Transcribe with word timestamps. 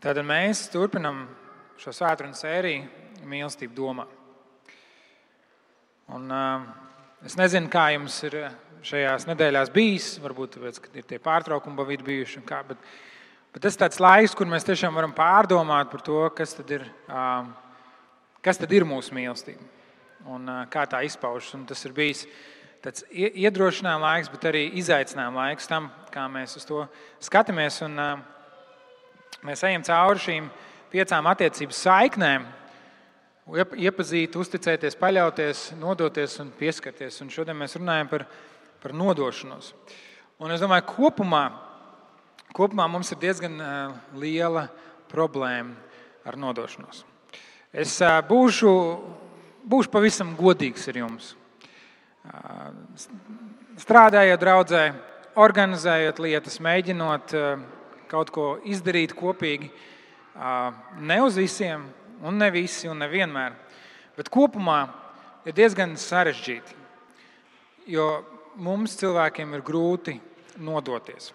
Tātad 0.00 0.24
mēs 0.24 0.62
turpinām 0.72 1.26
šo 1.76 1.92
svētdienu 1.92 2.32
sēriju 2.32 3.26
mīlestību 3.28 3.74
domā. 3.76 4.06
Un, 6.16 6.24
uh, 6.32 6.64
es 7.28 7.36
nezinu, 7.36 7.68
kā 7.68 7.82
jums 7.92 8.16
ir 8.24 8.38
šajās 8.80 9.28
nedēļās 9.28 9.72
bijis. 9.74 10.06
Varbūt 10.24 10.56
tāpēc, 10.56 10.78
ka 10.80 10.94
ir 10.96 11.04
tie 11.10 11.18
pārtraukumi 11.20 11.76
pa 11.76 11.86
vidu 11.90 12.08
bijuši. 12.08 12.40
Kā, 12.48 12.62
bet, 12.70 12.80
bet 13.52 13.66
tas 13.66 13.76
ir 13.76 13.82
tāds 13.84 14.00
laiks, 14.00 14.38
kur 14.40 14.48
mēs 14.48 14.64
tiešām 14.70 14.96
varam 14.96 15.12
pārdomāt 15.12 15.92
par 15.92 16.06
to, 16.08 16.24
kas 16.32 16.56
tad 16.56 16.72
ir, 16.78 16.88
uh, 17.12 17.52
kas 18.40 18.64
tad 18.64 18.72
ir 18.72 18.88
mūsu 18.88 19.12
mīlestība 19.20 19.68
un 20.32 20.48
uh, 20.48 20.64
kā 20.72 20.88
tā 20.88 21.04
izpaužas. 21.04 21.52
Un 21.60 21.68
tas 21.68 21.84
ir 21.84 21.92
bijis 22.00 22.24
tāds 22.80 23.04
iedrošinājuma 23.12 24.14
laiks, 24.16 24.32
bet 24.32 24.48
arī 24.48 24.70
izaicinājuma 24.80 25.44
laiks 25.44 25.68
tam, 25.68 25.92
kā 26.08 26.24
mēs 26.32 26.56
uz 26.56 26.64
to 26.72 26.86
skatāmies. 27.20 27.82
Un, 27.84 28.00
uh, 28.00 28.39
Mēs 29.46 29.62
ejam 29.64 29.84
cauri 29.86 30.20
šīm 30.20 30.48
piecām 30.92 31.28
attiecību 31.30 31.76
saiknēm, 31.76 32.44
iepazīt, 33.80 34.36
uzticēties, 34.36 34.98
paļauties, 35.00 35.64
nodoties 35.80 36.36
un 36.42 36.52
pieskarties. 36.58 37.20
Un 37.24 37.32
šodien 37.32 37.58
mēs 37.58 37.76
runājam 37.78 38.10
par, 38.10 38.26
par 38.82 38.94
nodošanos. 38.96 39.72
Un 40.40 40.54
es 40.54 40.62
domāju, 40.62 40.86
ka 40.86 40.96
kopumā, 40.96 41.44
kopumā 42.56 42.86
mums 42.90 43.10
ir 43.12 43.20
diezgan 43.22 43.58
liela 44.20 44.68
problēma 45.10 45.74
ar 46.24 46.38
nodošanos. 46.40 47.04
Es 47.70 47.96
būšu, 48.28 48.70
būšu 49.70 49.92
pavisam 49.92 50.34
godīgs 50.38 50.88
ar 50.90 51.00
jums. 51.00 51.34
Strādājot 53.80 54.40
draudzē, 54.42 54.82
organizējot 55.40 56.18
lietas, 56.22 56.58
mēģinot 56.62 57.34
kaut 58.10 58.32
ko 58.34 58.46
izdarīt 58.66 59.14
kopīgi. 59.16 59.70
Ne 61.00 61.18
uz 61.22 61.38
visiem, 61.38 61.86
un 62.26 62.38
ne 62.40 62.50
visi, 62.52 62.88
un 62.90 63.00
nevienmēr. 63.00 63.56
Bet 64.18 64.30
kopumā 64.32 64.82
ir 65.46 65.56
diezgan 65.56 65.96
sarežģīti. 65.98 66.78
Jo 67.90 68.08
mums 68.60 68.96
cilvēkiem 69.00 69.54
ir 69.56 69.62
grūti 69.66 70.16
nodoties. 70.60 71.30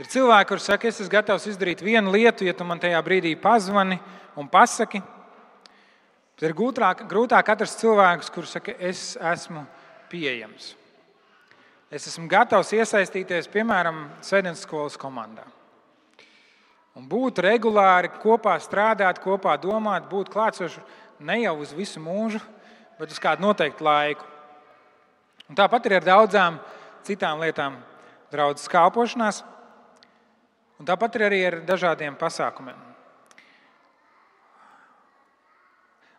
Ir 0.00 0.08
cilvēki, 0.08 0.48
kuriem 0.48 0.64
saka, 0.64 0.88
es 0.88 1.00
esmu 1.02 1.12
gatavs 1.12 1.46
izdarīt 1.50 1.82
vienu 1.84 2.14
lietu, 2.14 2.46
ja 2.46 2.54
tu 2.56 2.64
man 2.66 2.80
tajā 2.80 3.00
brīdī 3.04 3.34
pazvani 3.38 3.98
un 4.40 4.48
pasaki. 4.50 5.02
Bet 6.34 6.48
ir 6.48 6.54
grūtāk, 6.58 7.04
grūtāk 7.10 7.52
atrast 7.52 7.82
cilvēkus, 7.82 8.32
kuriem 8.32 8.50
saka, 8.50 8.74
es 8.80 9.12
esmu 9.20 9.66
pieejams. 10.10 10.72
Es 11.92 12.06
esmu 12.08 12.24
gatavs 12.24 12.70
iesaistīties, 12.72 13.50
piemēram, 13.52 14.06
Sēdes 14.24 14.62
skolas 14.64 14.94
komandā. 14.96 15.44
Un 16.96 17.04
būt 17.08 17.42
regulāri 17.44 18.08
kopā 18.22 18.54
strādāt, 18.64 19.20
kopā 19.20 19.58
domāt, 19.60 20.06
būt 20.08 20.30
klātsoši 20.32 20.80
ne 21.28 21.36
jau 21.42 21.52
uz 21.60 21.74
visu 21.76 22.00
mūžu, 22.00 22.40
bet 22.96 23.12
uz 23.12 23.20
kādu 23.20 23.44
noteiktu 23.44 23.84
laiku. 23.84 24.24
Un 25.52 25.58
tāpat 25.58 25.88
ir 25.88 25.98
ar 25.98 26.06
daudzām 26.06 26.56
citām 27.04 27.44
lietām, 27.44 27.76
draudzes 28.32 28.72
kalpošanās, 28.72 29.42
un 30.80 30.88
tāpat 30.88 31.20
ir 31.20 31.26
arī 31.28 31.42
ar 31.50 31.58
dažādiem 31.68 32.16
pasākumiem. 32.16 32.91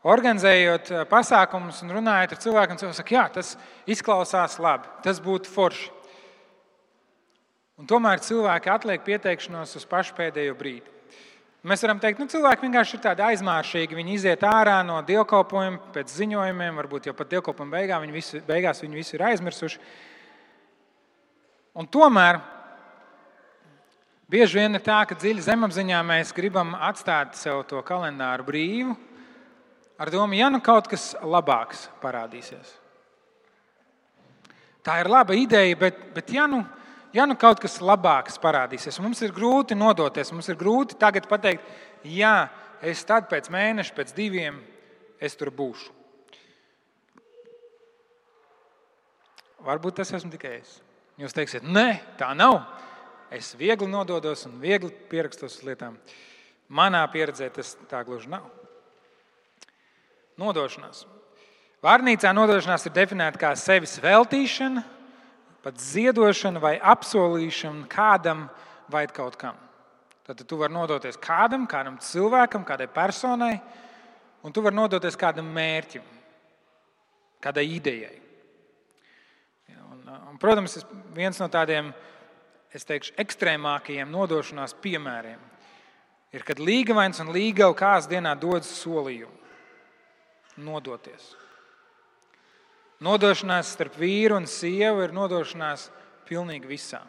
Organizējot 0.04 0.92
eh, 0.92 1.04
pasākumus 1.10 1.82
un 1.86 1.94
runājot 1.98 2.36
ar 2.36 2.42
cilvēkiem, 2.46 2.80
cilvēki 2.80 3.00
saka, 3.00 3.16
jā, 3.16 3.26
tas 3.40 3.54
izklausās 3.90 4.60
labi, 4.62 4.90
tas 5.06 5.22
būtu 5.24 5.52
forši. 5.52 5.92
Un 7.80 7.88
tomēr 7.90 8.22
cilvēki 8.22 8.70
atliek 8.70 9.04
pieteikšanos 9.04 9.80
uz 9.80 9.86
pašu 9.90 10.14
pēdējo 10.18 10.54
brīdi. 10.60 10.92
Mēs 11.64 11.82
varam 11.86 12.00
teikt, 12.04 12.18
ka 12.18 12.26
nu, 12.26 12.30
cilvēki 12.32 12.66
vienkārši 12.66 12.98
ir 12.98 13.02
tādi 13.06 13.24
aizmāršīgi. 13.24 13.96
Viņi 13.96 14.18
iziet 14.18 14.42
ārā 14.44 14.82
no 14.84 14.98
dievkalpojuma 15.08 15.94
pēc 15.96 16.12
ziņojumiem, 16.12 16.76
varbūt 16.82 17.08
jau 17.08 17.14
pat 17.16 17.30
dievkalpojuma 17.32 17.78
beigās 17.78 18.04
viņi 18.04 18.16
visu, 18.16 18.42
beigās 18.50 18.84
viņi 18.84 19.00
visu 19.00 19.16
ir 19.16 19.24
aizmirsuši. 19.30 19.80
Un 21.80 21.88
tomēr 21.88 22.42
bieži 24.30 24.60
vien 24.60 24.76
ir 24.76 24.84
tā, 24.84 25.00
ka 25.08 25.16
dziļi 25.16 25.48
zemapziņā 25.48 26.04
mēs 26.06 26.36
gribam 26.36 26.76
atstāt 26.76 27.40
sev 27.40 27.64
to 27.72 27.80
kalendāru 27.88 28.46
brīvu 28.52 28.98
ar 29.98 30.12
domu, 30.14 30.38
ja 30.38 30.50
nu 30.52 30.62
kaut 30.64 30.88
kas 30.92 31.14
labāks 31.22 31.88
parādīsies. 32.02 32.80
Tā 34.84 34.98
ir 35.00 35.08
laba 35.12 35.36
ideja, 35.38 35.76
bet, 35.80 36.00
bet 36.16 36.32
ja, 36.36 36.48
nu, 36.50 36.60
ja 37.16 37.28
nu 37.30 37.38
kaut 37.40 37.62
kas 37.64 37.80
labāks 37.80 38.36
parādīsies, 38.44 39.00
mums 39.04 39.22
ir 39.24 39.32
grūti 39.36 39.78
nodoties, 39.80 40.34
mums 40.36 40.50
ir 40.52 40.60
grūti 40.60 41.00
tagad 41.00 41.30
pateikt, 41.32 41.64
jā, 42.04 42.50
es 42.84 43.04
tad 43.08 43.30
pēc 43.32 43.48
mēneša, 43.54 43.96
pēc 43.96 44.16
diviem, 44.18 44.60
es 45.24 45.38
tur 45.40 45.54
būšu. 45.56 45.94
Varbūt 49.64 50.02
tas 50.02 50.12
esmu 50.12 50.34
tikai 50.34 50.58
es. 50.58 50.82
Jūs 51.22 51.36
teiksiet, 51.36 51.64
nē, 51.64 52.18
tā 52.20 52.34
nav. 52.36 52.58
Es 53.34 53.54
viegli 53.56 53.88
nododos 53.88 54.44
un 54.50 54.58
viegli 54.60 54.92
pierakstos 55.10 55.62
uz 55.62 55.64
lietām. 55.64 55.96
Manā 56.74 57.06
pieredzē 57.14 57.48
tas 57.54 57.72
tā 57.88 58.02
gluži 58.04 58.34
nav. 58.34 58.50
Nodošanās. 60.42 61.04
Vārnīcā 61.84 62.32
nodošanās 62.34 62.88
ir 62.88 62.96
definēta 62.96 63.40
kā 63.42 63.52
sevis 63.60 63.98
veltīšana, 64.02 64.82
pat 65.64 65.82
ziedošana 65.84 66.62
vai 66.64 66.78
apsolīšana 66.80 67.90
kādam 67.92 68.48
vai 68.92 69.04
kaut 69.12 69.36
kam. 69.40 69.60
Tad 70.24 70.40
tu 70.48 70.58
vari 70.60 70.72
nodoties 70.74 71.20
kādam, 71.20 71.68
kādam 71.68 72.00
cilvēkam, 72.00 72.64
kādai 72.64 72.88
personai, 72.88 73.58
un 74.44 74.56
tu 74.56 74.64
vari 74.64 74.80
nodoties 74.80 75.20
kādam 75.20 75.50
mērķim, 75.52 76.06
kādai 77.44 77.68
idejai. 77.76 78.16
Un, 79.76 80.08
un, 80.08 80.40
protams, 80.40 80.80
viens 81.16 81.40
no 81.44 81.50
tādiem 81.52 81.92
teikšu, 82.74 83.18
ekstrēmākajiem 83.20 84.10
nodošanās 84.10 84.74
piemēriem 84.82 85.44
ir, 86.34 86.48
kad 86.48 86.64
līgavains 86.64 87.20
un 87.22 87.36
līgava 87.36 87.76
kāds 87.78 88.08
dienā 88.10 88.34
dodas 88.40 88.72
solījumu 88.80 89.43
nodoties. 90.58 91.34
Nodošanās 93.04 93.74
starp 93.76 93.98
vīru 94.00 94.38
un 94.40 94.48
sievu 94.48 95.04
ir 95.04 95.14
nodošanās 95.16 95.90
pilnīgi 96.30 96.70
visā. 96.70 97.02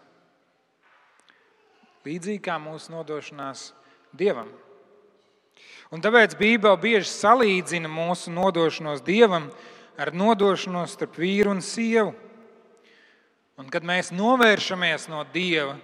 Līdzīgi 2.04 2.42
kā 2.44 2.58
mūsu 2.60 2.92
nodošanās 2.92 3.70
Dievam. 4.14 4.50
Un 5.94 6.02
tāpēc 6.02 6.34
Bībele 6.38 6.76
bieži 6.80 7.08
salīdzina 7.10 7.90
mūsu 7.90 8.32
nodošanos 8.34 9.02
Dievam 9.06 9.48
ar 10.00 10.10
nodošanos 10.14 10.96
starp 10.96 11.18
vīru 11.22 11.54
un 11.54 11.62
sievu. 11.62 12.14
Un 13.58 13.70
kad 13.70 13.86
mēs 13.86 14.10
novēršamies 14.10 15.06
no 15.12 15.22
Dieva, 15.30 15.76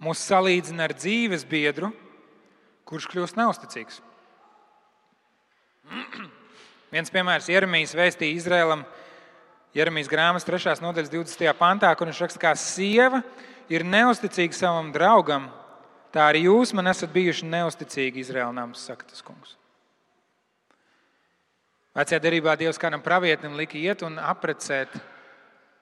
mūs 0.00 0.24
salīdzina 0.24 0.88
ar 0.88 0.96
dzīves 0.96 1.44
biedru, 1.48 1.92
kurš 2.88 3.10
kļūst 3.12 3.36
neusticīgs. 3.40 4.00
Viens 6.94 7.12
piemērs 7.12 7.48
Jeremijas 7.50 7.94
vēstīja 7.96 8.38
Izrēlam, 8.38 8.84
Jeremijas 9.74 10.10
grāmatas 10.10 10.46
3. 10.46 10.78
nodaļas 10.84 11.12
20. 11.12 11.50
pantā, 11.58 11.90
kur 11.98 12.08
viņš 12.08 12.22
raksta, 12.24 12.40
ka 12.42 12.54
sieva 12.58 13.22
ir 13.72 13.84
neusticīga 13.86 14.56
savam 14.56 14.92
draugam. 14.94 15.48
Tā 16.14 16.28
arī 16.30 16.44
jūs 16.46 16.70
man 16.76 16.86
esat 16.92 17.10
bijuši 17.14 17.48
neusticīgi 17.50 18.22
Izraēla 18.22 18.54
nams, 18.54 18.84
saka 18.86 19.08
tas 19.08 19.24
kungs. 19.24 19.56
Vecajā 21.94 22.20
derībā 22.22 22.54
Dievs 22.58 22.78
kādam 22.82 23.02
pravietim 23.02 23.54
lika 23.58 23.78
iet 23.78 24.02
un 24.06 24.16
aprecēt 24.18 24.94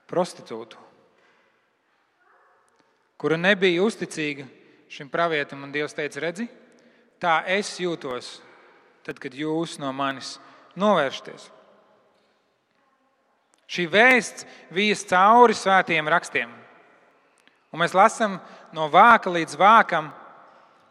prostitūtu, 0.09 0.76
kura 3.21 3.38
nebija 3.41 3.85
uzticīga 3.85 4.44
šim 4.93 5.09
pravietim. 5.12 5.62
Un 5.65 5.73
Dievs 5.73 5.97
teica, 5.97 6.21
redzi, 6.21 6.49
tā 7.21 7.38
es 7.49 7.71
jūtos 7.81 8.35
tad, 9.06 9.19
kad 9.22 9.34
jūs 9.34 9.78
no 9.82 9.93
manis 9.96 10.37
novēršaties. 10.78 11.50
Šī 13.72 13.87
vēsts 13.88 14.46
vijas 14.75 15.04
cauri 15.08 15.56
svētiem 15.56 16.08
rakstiem. 16.12 16.50
Un 17.72 17.81
mēs 17.81 17.94
lasām 17.96 18.37
no 18.76 18.88
vāka 18.93 19.32
līdz 19.32 19.56
vākam 19.56 20.10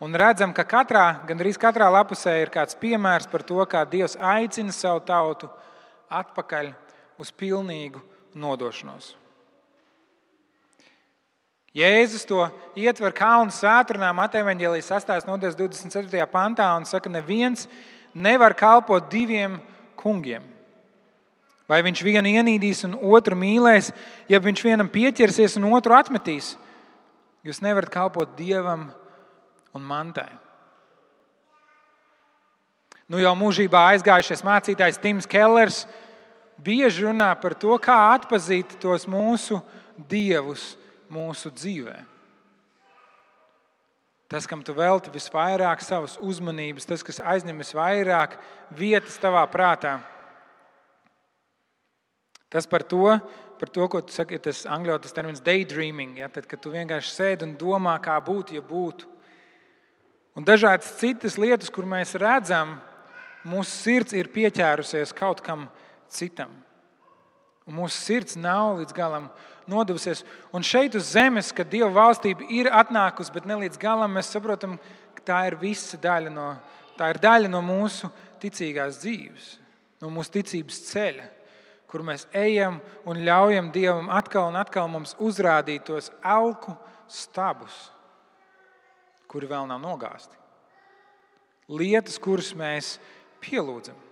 un 0.02 0.18
redzam, 0.18 0.54
ka 0.54 0.66
katrā, 0.66 1.22
gandrīz 1.30 1.60
katrā 1.62 1.92
lapusē 1.94 2.40
ir 2.42 2.50
kāds 2.54 2.78
piemērs 2.82 3.30
par 3.30 3.46
to, 3.46 3.62
kā 3.70 3.84
Dievs 3.86 4.18
aicina 4.18 4.74
savu 4.74 5.04
tautu 5.06 5.50
atpakaļ 6.10 6.72
uz 7.22 7.30
pilnīgu 7.38 8.02
nodošanos. 8.34 9.14
Jēzus 11.72 12.26
to 12.28 12.42
ietver 12.76 13.14
Kalnu 13.16 13.54
svētdienā, 13.56 14.10
Mateja 14.12 14.44
Vāģelijas 14.44 14.90
8. 14.98 15.30
nodaļas 15.30 15.56
24. 15.56 16.26
pantā 16.28 16.66
un 16.76 16.84
saka, 16.90 17.06
ka 17.06 17.14
neviens 17.14 17.70
nevar 18.14 18.56
kalpot 18.58 19.10
diviem 19.12 19.60
kungiem. 20.00 20.44
Vai 21.70 21.80
viņš 21.86 22.02
vienu 22.04 22.28
ienīdīs 22.28 22.84
un 22.88 22.98
otru 23.00 23.38
mīlēs, 23.40 23.94
ja 24.28 24.42
viņš 24.44 24.64
vienam 24.66 24.90
pieķersies 24.92 25.56
un 25.60 25.70
otru 25.72 25.96
atmetīs, 25.96 26.56
Jūs 27.42 27.62
nevarat 27.66 27.90
kalpot 27.90 28.36
dievam 28.38 28.92
un 29.74 29.86
mantai. 29.86 30.30
Nu, 33.10 33.18
jau 33.20 33.34
mūžībā 33.36 33.88
aizgājušies 33.92 34.44
mācītājs 34.46 35.02
Tims 35.02 35.28
Kellers 35.28 35.82
bieži 36.62 37.08
runā 37.08 37.32
par 37.42 37.58
to, 37.58 37.74
kā 37.82 37.98
atzīt 38.14 38.78
tos 38.80 39.08
mūsu 39.10 39.58
dievus 39.98 40.76
mūsu 41.12 41.52
dzīvēm. 41.52 42.11
Tas, 44.32 44.48
kam 44.48 44.62
tu 44.64 44.72
velti 44.72 45.12
visvairāk 45.12 45.82
savas 45.84 46.14
uzmanības, 46.24 46.88
tas, 46.88 47.04
kas 47.04 47.20
aizņem 47.20 47.58
visvairāk 47.60 48.38
vietas 48.80 49.18
tavā 49.20 49.44
prātā. 49.52 49.98
Tas 52.52 52.64
par 52.68 52.86
to, 52.88 53.18
par 53.60 53.72
to 53.76 53.88
ko 53.92 54.00
tu 54.00 54.16
saki, 54.16 54.40
tas 54.40 54.64
angļu 54.64 54.96
tas 55.04 55.16
termins 55.16 55.44
daydreaming, 55.44 56.16
ja, 56.24 56.32
tad, 56.32 56.48
kad 56.48 56.64
tu 56.64 56.72
vienkārši 56.72 57.12
sēdi 57.12 57.48
un 57.50 57.58
domā, 57.60 57.98
kā 58.04 58.16
būtu, 58.24 58.56
ja 58.56 58.64
būtu. 58.64 59.10
Un 60.40 60.48
dažādas 60.48 60.96
citas 61.02 61.36
lietas, 61.36 61.68
kur 61.68 61.84
mēs 61.84 62.16
redzam, 62.16 62.78
mūsu 63.44 63.72
sirds 63.72 64.16
ir 64.16 64.32
pieķērusies 64.32 65.12
kaut 65.18 65.44
kam 65.44 65.68
citam. 66.08 66.56
Un 67.68 67.82
mūsu 67.84 68.00
sirds 68.00 68.40
nav 68.40 68.80
līdz 68.80 68.96
galam 68.96 69.28
nodevusies. 69.70 70.24
Un 70.54 70.66
šeit 70.66 70.96
uz 70.98 71.12
zemes, 71.14 71.52
kad 71.56 71.70
Dieva 71.70 71.92
valstība 71.94 72.48
ir 72.50 72.70
atnākusi, 72.72 73.34
bet 73.36 73.48
ne 73.50 73.60
līdz 73.64 73.80
galam, 73.82 74.14
mēs 74.18 74.32
saprotam, 74.34 74.78
ka 75.18 75.26
tā 75.32 75.40
ir 75.50 75.58
visa 75.62 76.00
daļa 76.02 76.34
no, 76.34 76.48
tā 76.98 77.12
ir 77.14 77.22
daļa 77.22 77.52
no 77.52 77.62
mūsu 77.66 78.10
ticīgās 78.42 79.02
dzīves, 79.04 79.48
no 80.02 80.12
mūsu 80.14 80.36
ticības 80.40 80.82
ceļa, 80.90 81.30
kur 81.92 82.06
mēs 82.08 82.28
ejam 82.38 82.80
un 83.06 83.24
ļaujam 83.26 83.72
Dievam 83.76 84.12
atkal 84.14 84.50
un 84.50 84.60
atkal 84.60 84.88
mums 84.92 85.16
uzrādīt 85.20 85.86
tos 85.90 86.10
elku 86.24 86.76
stabus, 87.12 87.90
kuri 89.32 89.50
vēl 89.52 89.68
nav 89.68 89.82
nogāzti. 89.84 90.38
Lietas, 91.72 92.18
kuras 92.20 92.52
mēs 92.58 92.98
pielūdzam. 93.44 94.11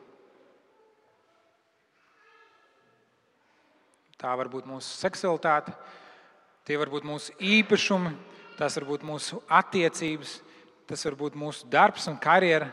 Tā 4.19 4.33
var 4.35 4.49
būt 4.51 4.65
mūsu 4.67 4.89
seksualitāte, 4.99 5.71
tie 6.67 6.75
var 6.75 6.89
būt 6.91 7.05
mūsu 7.07 7.31
īpašumi, 7.39 8.11
tas 8.59 8.75
var 8.75 8.85
būt 8.89 9.05
mūsu 9.07 9.39
attiecības, 9.47 10.33
tas 10.91 11.05
var 11.07 11.15
būt 11.21 11.37
mūsu 11.39 11.69
darbs 11.71 12.09
un 12.11 12.17
karjera. 12.19 12.67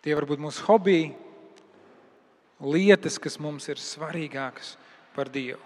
Tie 0.00 0.14
var 0.16 0.24
būt 0.30 0.40
mūsu 0.40 0.64
hobiji, 0.64 1.10
lietas, 2.64 3.18
kas 3.20 3.36
mums 3.36 3.68
ir 3.68 3.76
svarīgākas 3.82 4.76
par 5.12 5.28
Dievu. 5.28 5.60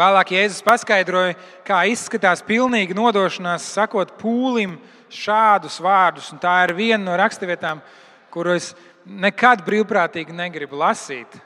Vēlāk 0.00 0.32
Jēzus 0.32 0.64
paskaidroja, 0.64 1.34
kā 1.66 1.82
izskatās 1.90 2.40
pilnīga 2.46 2.94
nodošanās, 2.96 3.66
sakot 3.74 4.14
pūlim 4.16 4.78
šādus 5.12 5.76
vārdus. 5.82 6.30
Un 6.32 6.40
tā 6.40 6.54
ir 6.64 6.72
viena 6.78 7.02
no 7.04 7.16
raksturvietām, 7.20 7.82
kuras 8.32 8.70
nekad 9.04 9.64
brīvprātīgi 9.66 10.34
negribu 10.36 10.78
lasīt 10.80 11.38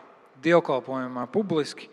dievkalpojumā 0.44 1.26
publiski. 1.32 1.88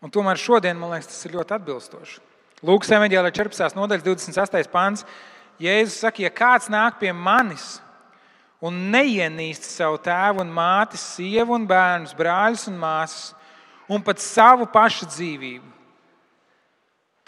Un 0.00 0.12
tomēr 0.12 0.40
šodien 0.40 0.78
man 0.80 0.94
liekas, 0.94 1.10
tas 1.12 1.26
ir 1.28 1.36
ļoti 1.36 1.56
atbilstoši. 1.58 2.20
Lūks 2.64 2.92
evanģēlē 2.92 3.32
14. 3.36 3.76
nodaļas 3.76 4.04
28. 4.06 4.72
pāns. 4.72 5.04
Jēzus 5.60 6.00
saka, 6.00 6.24
ja 6.24 6.30
kāds 6.32 6.70
nāk 6.72 6.98
pie 7.00 7.12
manis 7.12 7.78
un 8.64 8.76
neienīst 8.92 9.64
savu 9.68 9.98
tēvu 10.04 10.44
un 10.44 10.52
māti, 10.52 11.00
sievu 11.00 11.56
un 11.56 11.66
bērnus, 11.68 12.16
brāļus 12.16 12.66
un 12.68 12.78
māsas, 12.80 13.34
un 13.88 14.04
pat 14.04 14.20
savu 14.22 14.68
pašu 14.70 15.08
dzīvību, 15.08 15.66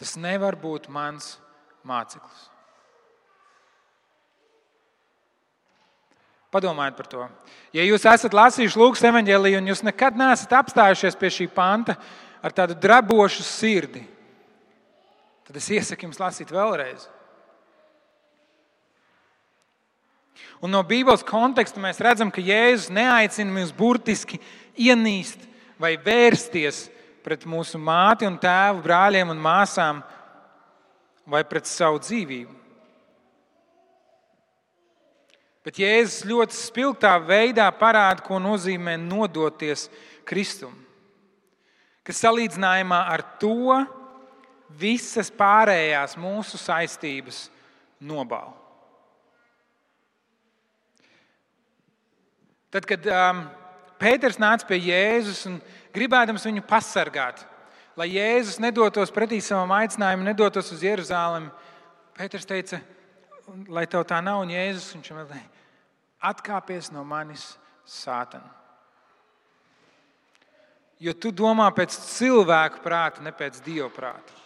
tas 0.01 0.17
nevar 0.21 0.57
būt 0.61 0.89
mans 0.93 1.37
māceklis. 1.89 2.52
Padomājiet 6.53 6.99
par 6.99 7.09
to. 7.09 7.27
Ja 7.73 7.85
jūs 7.87 8.05
esat 8.05 8.35
lasījuši 8.37 8.77
Lūkas 8.77 9.07
evanģēliju 9.09 9.63
un 9.63 9.71
jūs 9.73 9.81
nekad 9.87 10.19
neesat 10.21 10.53
apstājušies 10.59 11.17
pie 11.17 11.31
šī 11.33 11.49
panta 11.49 11.97
ar 12.45 12.53
tādu 12.53 12.77
drabošu 12.77 13.45
sirdi, 13.47 14.03
tad 15.49 15.57
es 15.57 15.71
iesaku 15.73 16.09
jums 16.09 16.21
lasīt 16.21 16.53
vēlreiz. 16.53 17.09
Un 20.63 20.71
no 20.71 20.83
Bībeles 20.87 21.25
konteksta 21.27 21.81
mēs 21.83 21.99
redzam, 22.05 22.31
ka 22.31 22.45
Jēzus 22.45 22.93
neaicina 22.95 23.51
mūs 23.51 23.73
burtiski 23.75 24.39
ienīst 24.79 25.41
vai 25.81 25.97
vērsties 25.99 26.85
pret 27.25 27.47
mūsu 27.49 27.81
māti 27.83 28.29
un 28.29 28.37
tēvu, 28.39 28.83
brāļiem 28.85 29.33
un 29.33 29.41
māsām 29.43 30.03
vai 31.27 31.43
pret 31.49 31.67
savu 31.71 31.99
dzīvību. 32.03 32.62
Bet 35.63 35.79
Jēzus 35.79 36.25
ļoti 36.27 36.59
spilgtā 36.59 37.13
veidā 37.23 37.69
parāda, 37.79 38.25
ko 38.27 38.41
nozīmē 38.43 38.97
nodoties 38.99 39.87
Kristum. 40.27 40.75
Kas 42.03 42.19
salīdzinājumā 42.25 42.99
ar 43.13 43.23
to 43.39 43.79
visas 44.79 45.31
pārējās 45.31 46.17
mūsu 46.19 46.59
saistības 46.59 47.45
nobāla. 48.03 48.57
Tad, 52.73 52.89
kad 52.89 53.07
um, 53.13 53.45
Pēters 54.01 54.41
nāca 54.41 54.67
pie 54.67 54.81
Jēzus 54.81 55.45
un 55.47 55.59
gribēdams 55.95 56.47
viņu 56.49 56.65
pasargāt, 56.67 57.45
lai 58.01 58.09
Jēzus 58.17 58.57
nedotos 58.65 59.13
pretī 59.15 59.39
savam 59.45 59.71
aicinājumam, 59.77 60.25
nedotos 60.27 60.73
uz 60.75 60.83
Jeruzalemi, 60.83 61.53
Pēters 62.17 62.49
teica, 62.49 62.81
lai 63.69 63.87
tev 63.91 64.05
tā 64.09 64.21
nav, 64.25 64.43
un 64.45 64.53
Jēzus 64.53 64.93
viņš 64.95 65.13
man 65.17 65.29
teica, 65.31 65.63
atkāpies 66.33 66.93
no 66.95 67.05
manis, 67.05 67.53
Sātana. 67.83 68.47
Jo 71.03 71.17
tu 71.19 71.33
domā 71.35 71.67
pēc 71.75 71.97
cilvēku 71.99 72.79
prāta, 72.85 73.25
ne 73.27 73.33
pēc 73.35 73.59
dieva 73.65 73.89
prāta. 73.91 74.37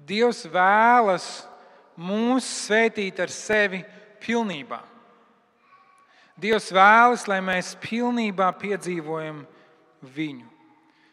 Dievs 0.00 0.46
vēlas 0.48 1.26
mūs 2.00 2.48
svētīt 2.64 3.20
ar 3.20 3.32
sevi 3.32 3.82
pilnībā. 4.24 4.80
Dievs 6.40 6.72
vēlas, 6.74 7.28
lai 7.30 7.38
mēs 7.44 7.74
pilnībā 7.84 8.48
piedzīvojam 8.58 9.44
viņu, 10.16 10.48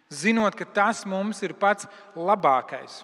zinot, 0.09 0.55
ka 0.57 0.65
tas 0.65 1.03
mums 1.05 1.43
ir 1.43 1.53
pats 1.59 1.85
labākais. 2.15 3.03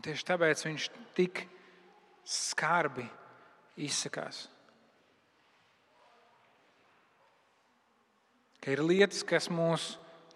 Un 0.00 0.04
tieši 0.08 0.24
tāpēc 0.30 0.62
viņš 0.64 0.84
tik 1.12 1.42
skarbi 2.24 3.02
izsakās. 3.84 4.46
Ka 8.64 8.72
ir 8.72 8.80
lietas, 8.80 9.20
kas 9.28 9.50
mūs 9.52 9.90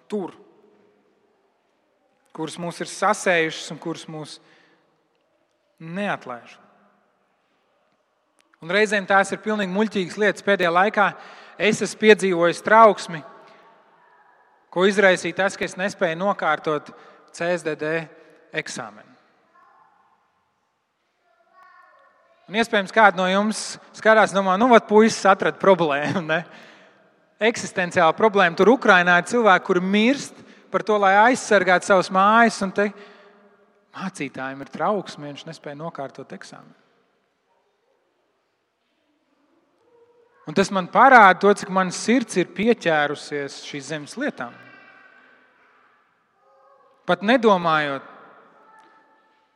tur, 0.04 0.34
kuras 2.36 2.58
mūs 2.60 2.82
ir 2.84 2.90
sasējušas 2.92 3.72
un 3.72 3.80
kuras 3.80 4.04
mūs 4.04 4.34
neatlaiž. 5.80 6.58
Un 8.60 8.76
reizēm 8.76 9.08
tās 9.08 9.32
ir 9.32 9.40
pilnīgi 9.48 9.72
muļķīgas 9.72 10.20
lietas. 10.20 10.44
Pēdējā 10.44 10.74
laikā 10.76 11.08
es 11.56 11.80
esmu 11.88 12.02
piedzīvojis 12.04 12.60
trauksmi, 12.68 13.24
ko 14.68 14.84
izraisīja 14.92 15.40
tas, 15.40 15.56
ka 15.56 15.64
es 15.64 15.80
nespēju 15.80 16.20
nokārtot 16.20 16.92
CSDD 17.32 17.96
eksāmenu. 18.60 19.13
Un 22.54 22.60
iespējams, 22.62 22.92
kāds 22.94 23.18
no 23.18 23.24
jums 23.26 23.60
skatās, 23.98 24.30
domā, 24.30 24.52
nu, 24.54 24.68
vat 24.70 24.84
puisis 24.86 25.24
atrada 25.26 25.58
problēmu. 25.58 26.20
Ne? 26.28 26.36
Eksistenciāla 27.42 28.14
problēma. 28.14 28.54
Tur 28.54 28.70
Ukrainā 28.76 29.16
ir 29.18 29.26
cilvēki, 29.26 29.64
kuri 29.66 29.82
mirst 29.82 30.38
par 30.70 30.84
to, 30.86 30.94
lai 31.02 31.16
aizsargātu 31.32 31.90
savas 31.90 32.12
mājas, 32.14 32.60
un 32.62 32.70
te 32.70 32.86
mācītājiem 33.98 34.62
ir 34.62 34.70
trauksme, 34.70 35.32
viņš 35.32 35.42
nespēja 35.50 35.80
nokārtot 35.82 36.30
eksāmenu. 36.38 36.78
Un 40.46 40.54
tas 40.54 40.70
man 40.70 40.86
parāda 40.94 41.42
to, 41.42 41.58
cik 41.58 41.74
manas 41.74 41.98
sirds 42.06 42.38
ir 42.38 42.54
pieķērusies 42.54 43.64
šīs 43.66 43.90
zemes 43.90 44.14
lietām. 44.14 44.54
Pat 47.02 47.26
nedomājot 47.26 48.06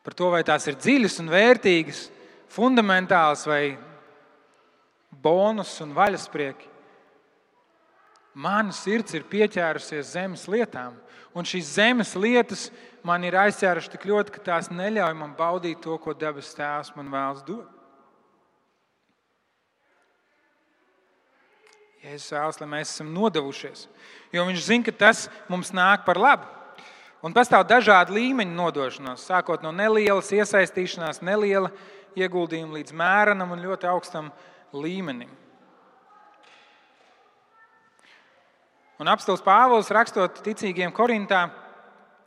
par 0.02 0.18
to, 0.18 0.34
vai 0.34 0.42
tās 0.42 0.66
ir 0.66 0.82
dziļas 0.82 1.22
un 1.22 1.30
vērtīgas, 1.38 2.08
fundamentāls 2.52 3.44
vai 3.48 3.78
bonus 5.10 5.72
un 5.84 5.94
vaļasprieki. 5.96 6.74
Mana 8.38 8.74
sirds 8.76 9.16
ir 9.18 9.26
pieķērusies 9.26 10.12
zemes 10.14 10.44
lietām, 10.50 10.94
un 11.34 11.46
šīs 11.48 11.72
zemes 11.74 12.12
lietas 12.14 12.68
man 13.02 13.24
ir 13.26 13.34
aizķērušas 13.40 13.90
tik 13.96 14.06
ļoti, 14.06 14.34
ka 14.36 14.44
tās 14.52 14.68
neļauj 14.70 15.16
man 15.18 15.34
baudīt 15.38 15.80
to, 15.82 15.96
ko 15.98 16.14
dabas 16.14 16.52
tēvs 16.54 16.92
man 16.94 17.10
vēlas 17.10 17.42
dot. 17.46 17.66
Jēzus 21.98 22.30
vēlas, 22.30 22.60
lai 22.62 22.68
mēs 22.70 22.92
esam 22.94 23.10
nodevušies. 23.10 23.88
Jo 24.32 24.44
viņš 24.46 24.62
zina, 24.68 24.86
ka 24.86 24.94
tas 24.94 25.26
mums 25.50 25.72
nāk 25.74 26.06
par 26.06 26.20
labu. 26.20 26.46
Un 27.26 27.34
pastāv 27.34 27.64
dažādi 27.66 28.14
līmeņi 28.14 28.54
nodošanās, 28.54 29.24
sākot 29.26 29.64
no 29.64 29.72
nelielas 29.74 30.30
iesaistīšanās, 30.30 31.18
neliela 31.26 31.72
ieguldījuma 32.16 32.78
līdz 32.78 32.94
mērenam 32.96 33.52
un 33.52 33.64
ļoti 33.64 33.88
augstam 33.90 34.30
līmenim. 34.72 35.30
Un 38.98 39.10
apstults 39.12 39.44
Pāvils 39.46 39.92
rakstot 39.94 40.40
ticīgiem 40.42 40.90
Korintā, 40.94 41.44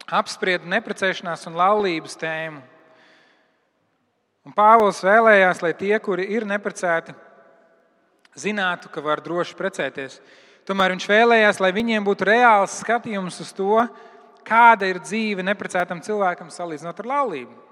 apsprieda 0.07 0.69
neprecēšanās 0.71 1.43
un 1.49 1.57
laulības 1.59 2.15
tēmu. 2.19 2.61
Un 4.47 4.55
Pāvils 4.55 5.01
vēlējās, 5.05 5.59
lai 5.61 5.73
tie, 5.77 5.93
kuri 6.01 6.29
ir 6.31 6.47
neprecēti, 6.47 7.13
zinātu, 8.39 8.89
ka 8.89 9.03
var 9.03 9.21
droši 9.21 9.57
precēties. 9.59 10.21
Tomēr 10.65 10.95
viņš 10.95 11.09
vēlējās, 11.09 11.59
lai 11.61 11.73
viņiem 11.75 12.07
būtu 12.07 12.29
reāls 12.29 12.79
skatījums 12.81 13.41
uz 13.43 13.51
to, 13.57 13.83
kāda 14.47 14.87
ir 14.89 15.01
dzīve 15.03 15.43
neprecētam 15.45 16.01
cilvēkam 16.05 16.49
salīdzinot 16.53 17.03
ar 17.03 17.11
laulību. 17.11 17.70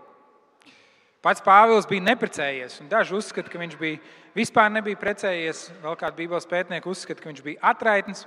Pats 1.20 1.44
Pāvils 1.44 1.88
bija 1.90 2.06
neprecējies, 2.06 2.78
un 2.80 2.88
daži 2.92 3.18
uzskata, 3.18 3.52
ka 3.52 3.60
viņš 3.60 3.76
bija 3.80 4.00
vispār 4.38 4.70
nebija 4.72 5.00
precējies. 5.02 5.66
Vēl 5.84 5.98
kāda 6.00 6.16
Bībeles 6.16 6.48
pētnieka 6.48 6.88
uzskata, 6.88 7.20
ka 7.20 7.28
viņš 7.28 7.42
bija 7.44 7.60
atraitnis. 7.74 8.24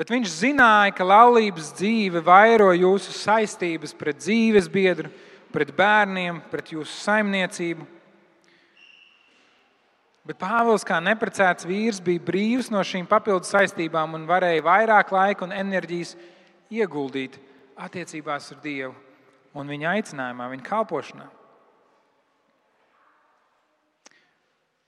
Bet 0.00 0.10
viņš 0.10 0.32
zināja, 0.32 0.96
ka 0.96 1.06
laulības 1.06 1.70
dzīve 1.78 2.24
vairo 2.26 2.72
jūsu 2.74 3.14
saistības 3.14 3.94
pret 3.94 4.18
dzīves 4.18 4.66
biedru, 4.72 5.12
pret 5.54 5.70
bērniem, 5.76 6.42
pret 6.50 6.74
jūsu 6.74 6.90
saimniecību. 7.04 7.86
Bet 10.26 10.38
Pāvils, 10.42 10.82
kā 10.86 10.98
neprecēts 11.04 11.66
vīrs, 11.68 12.02
bija 12.02 12.22
brīvs 12.26 12.72
no 12.74 12.82
šīm 12.86 13.06
papildus 13.10 13.54
saistībām 13.54 14.18
un 14.18 14.26
varēja 14.26 14.66
vairāk 14.66 15.14
laika 15.14 15.46
un 15.46 15.54
enerģijas 15.54 16.16
ieguldīt 16.70 17.38
attiecībās 17.78 18.50
ar 18.56 18.64
Dievu 18.64 18.96
un 19.54 19.70
viņa 19.70 19.94
aicinājumā, 19.98 20.50
viņa 20.52 20.66
kalpošanā. 20.66 21.36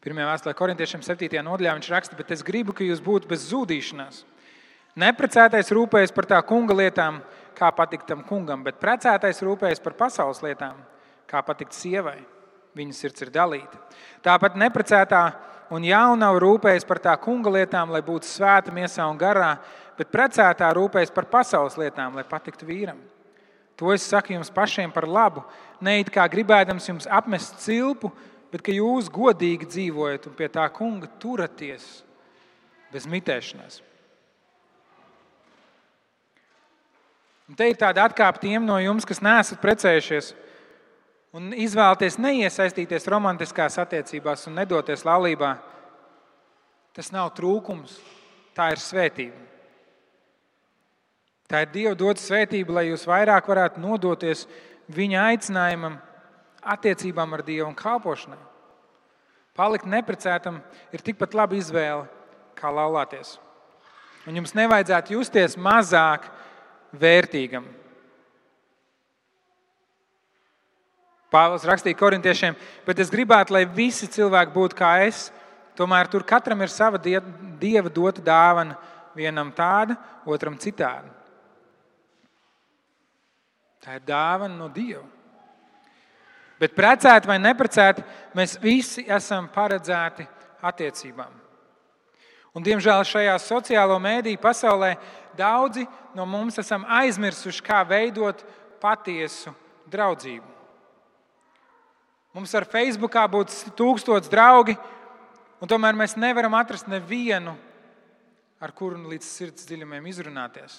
Pirmajā 0.03 0.33
vēstulē 0.33 0.53
korintiešiem 0.59 1.03
7. 1.07 1.37
nodaļā 1.47 1.77
viņš 1.77 1.89
raksta, 1.93 2.17
bet 2.19 2.33
es 2.35 2.41
gribu, 2.43 2.75
ka 2.75 2.83
jūs 2.83 2.99
būtu 2.99 3.29
bez 3.31 3.45
zudīšanās. 3.53 4.25
Neprecētais 4.99 5.71
rūpējas 5.71 6.11
par 6.17 6.27
tā 6.27 6.41
kunga 6.43 6.75
lietām, 6.75 7.21
kā 7.55 7.69
patikt 7.71 8.09
tam 8.11 8.25
kungam, 8.27 8.65
bet 8.67 8.81
precētais 8.83 9.39
rūpējas 9.47 9.79
par 9.85 9.95
pasaules 10.01 10.43
lietām, 10.43 10.81
kā 11.31 11.45
patikt 11.47 11.79
sievai. 11.79 12.19
Viņas 12.75 12.99
sirds 13.05 13.23
ir 13.23 13.31
dalīta. 13.31 13.79
Tāpat 14.27 14.59
neprecētā 14.59 15.23
un 15.71 15.87
jaunava 15.87 16.43
rūpējas 16.43 16.89
par 16.89 16.99
tā 17.05 17.15
kunga 17.23 17.53
lietām, 17.55 17.95
lai 17.95 18.03
būtu 18.03 18.27
svēta 18.27 18.75
miesā 18.75 19.07
un 19.07 19.21
garā, 19.21 19.55
bet 19.95 20.11
precētā 20.11 20.73
rūpējas 20.75 21.15
par 21.15 21.31
pasaules 21.31 21.79
lietām, 21.79 22.19
lai 22.19 22.27
patiktu 22.27 22.67
vīram. 22.67 22.99
To 23.79 23.95
es 23.95 24.03
saku 24.03 24.35
jums 24.35 24.51
pašiem 24.51 24.91
par 24.93 25.07
labu, 25.07 25.47
ne 25.81 26.01
it 26.03 26.11
kā 26.13 26.27
gribēdams 26.29 26.91
jums 26.91 27.09
apmest 27.09 27.63
cilpu, 27.63 28.11
bet 28.53 28.63
ka 28.65 28.75
jūs 28.75 29.09
godīgi 29.13 29.69
dzīvojat 29.69 30.29
un 30.29 30.37
pie 30.37 30.49
tā 30.53 30.67
kunga 30.75 31.09
turaties 31.23 32.03
bez 32.93 33.09
mitēšanās. 33.09 33.81
Un 37.49 37.57
te 37.59 37.67
ir 37.69 37.77
tāda 37.81 38.07
atkāpe 38.07 38.41
tiem 38.45 38.65
no 38.65 38.79
jums, 38.81 39.05
kas 39.09 39.21
neesat 39.25 39.61
precējušies 39.61 40.33
un 41.37 41.51
izvēlaties 41.57 42.19
neiesaistīties 42.21 43.09
romantiskās 43.13 43.79
attiecībās 43.81 44.47
un 44.49 44.61
nedoties 44.61 45.05
laulībā. 45.09 45.57
Tas 46.93 47.09
nav 47.13 47.33
trūkums, 47.37 47.97
tā 48.57 48.71
ir 48.75 48.81
svētība. 48.81 49.49
Tā 51.49 51.65
ir 51.65 51.73
Dieva 51.73 51.93
dota 51.97 52.21
svētība, 52.21 52.79
lai 52.79 52.87
jūs 52.89 53.05
vairāk 53.09 53.49
varētu 53.49 53.81
nodoties 53.81 54.47
viņa 54.93 55.25
aicinājumam, 55.33 55.99
attiecībām 56.63 57.35
ar 57.35 57.43
Dievu 57.47 57.69
un 57.69 57.77
kalpošanai. 57.77 58.41
Palikt 59.57 59.85
neprecētam 59.85 60.63
ir 60.95 61.05
tikpat 61.05 61.35
laba 61.37 61.59
izvēle 61.59 62.07
kā 62.57 62.71
laulāties. 62.73 63.37
Un 64.27 64.39
jums 64.39 64.55
nevajadzētu 64.57 65.17
justies 65.17 65.59
mazāk 65.59 66.29
vērtīgam. 66.95 67.67
Pāvils 71.33 71.65
rakstīja 71.65 71.97
korintiešiem, 71.97 72.57
bet 72.87 73.01
es 73.01 73.11
gribētu, 73.13 73.55
lai 73.57 73.65
visi 73.65 74.09
cilvēki 74.09 74.53
būtu 74.53 74.77
kā 74.77 74.93
es. 75.07 75.31
Tomēr 75.77 76.11
tur 76.13 76.25
katram 76.29 76.61
ir 76.61 76.69
sava 76.69 77.01
dieva 77.01 77.89
dota 77.89 78.21
dāvana, 78.21 78.77
vienam 79.17 79.49
tāda, 79.57 79.97
otram 80.29 80.59
citāda. 80.61 81.09
Tā 83.83 83.97
ir 83.99 84.05
dāvana 84.07 84.55
no 84.55 84.69
Dieva. 84.71 85.03
Bet 86.63 86.77
precēti 86.79 87.27
vai 87.27 87.41
neprecēti, 87.43 88.05
mēs 88.39 88.55
visi 88.63 89.03
esam 89.11 89.49
paredzēti 89.51 90.29
attiecībām. 90.63 91.33
Un, 92.53 92.63
diemžēl 92.63 93.03
šajā 93.09 93.35
sociālo 93.43 93.97
mēdīju 93.99 94.39
pasaulē 94.39 94.93
daudzi 95.35 95.87
no 96.15 96.27
mums 96.29 96.61
esam 96.63 96.85
aizmirsuši, 96.87 97.65
kā 97.67 97.81
veidot 97.89 98.45
patiesu 98.83 99.51
draudzību. 99.91 100.47
Mums 102.37 102.55
ar 102.57 102.69
Facebookā 102.69 103.25
būtu 103.29 103.75
tūkstoši 103.77 104.31
draugi, 104.33 104.77
un 105.61 105.69
tomēr 105.69 105.99
mēs 105.99 106.15
nevaram 106.21 106.55
atrast 106.61 106.87
nevienu, 106.89 107.57
ar 108.63 108.73
kuru 108.77 109.03
līdz 109.11 109.27
sirds 109.27 109.67
dziļumiem 109.67 110.07
izrunāties. 110.13 110.79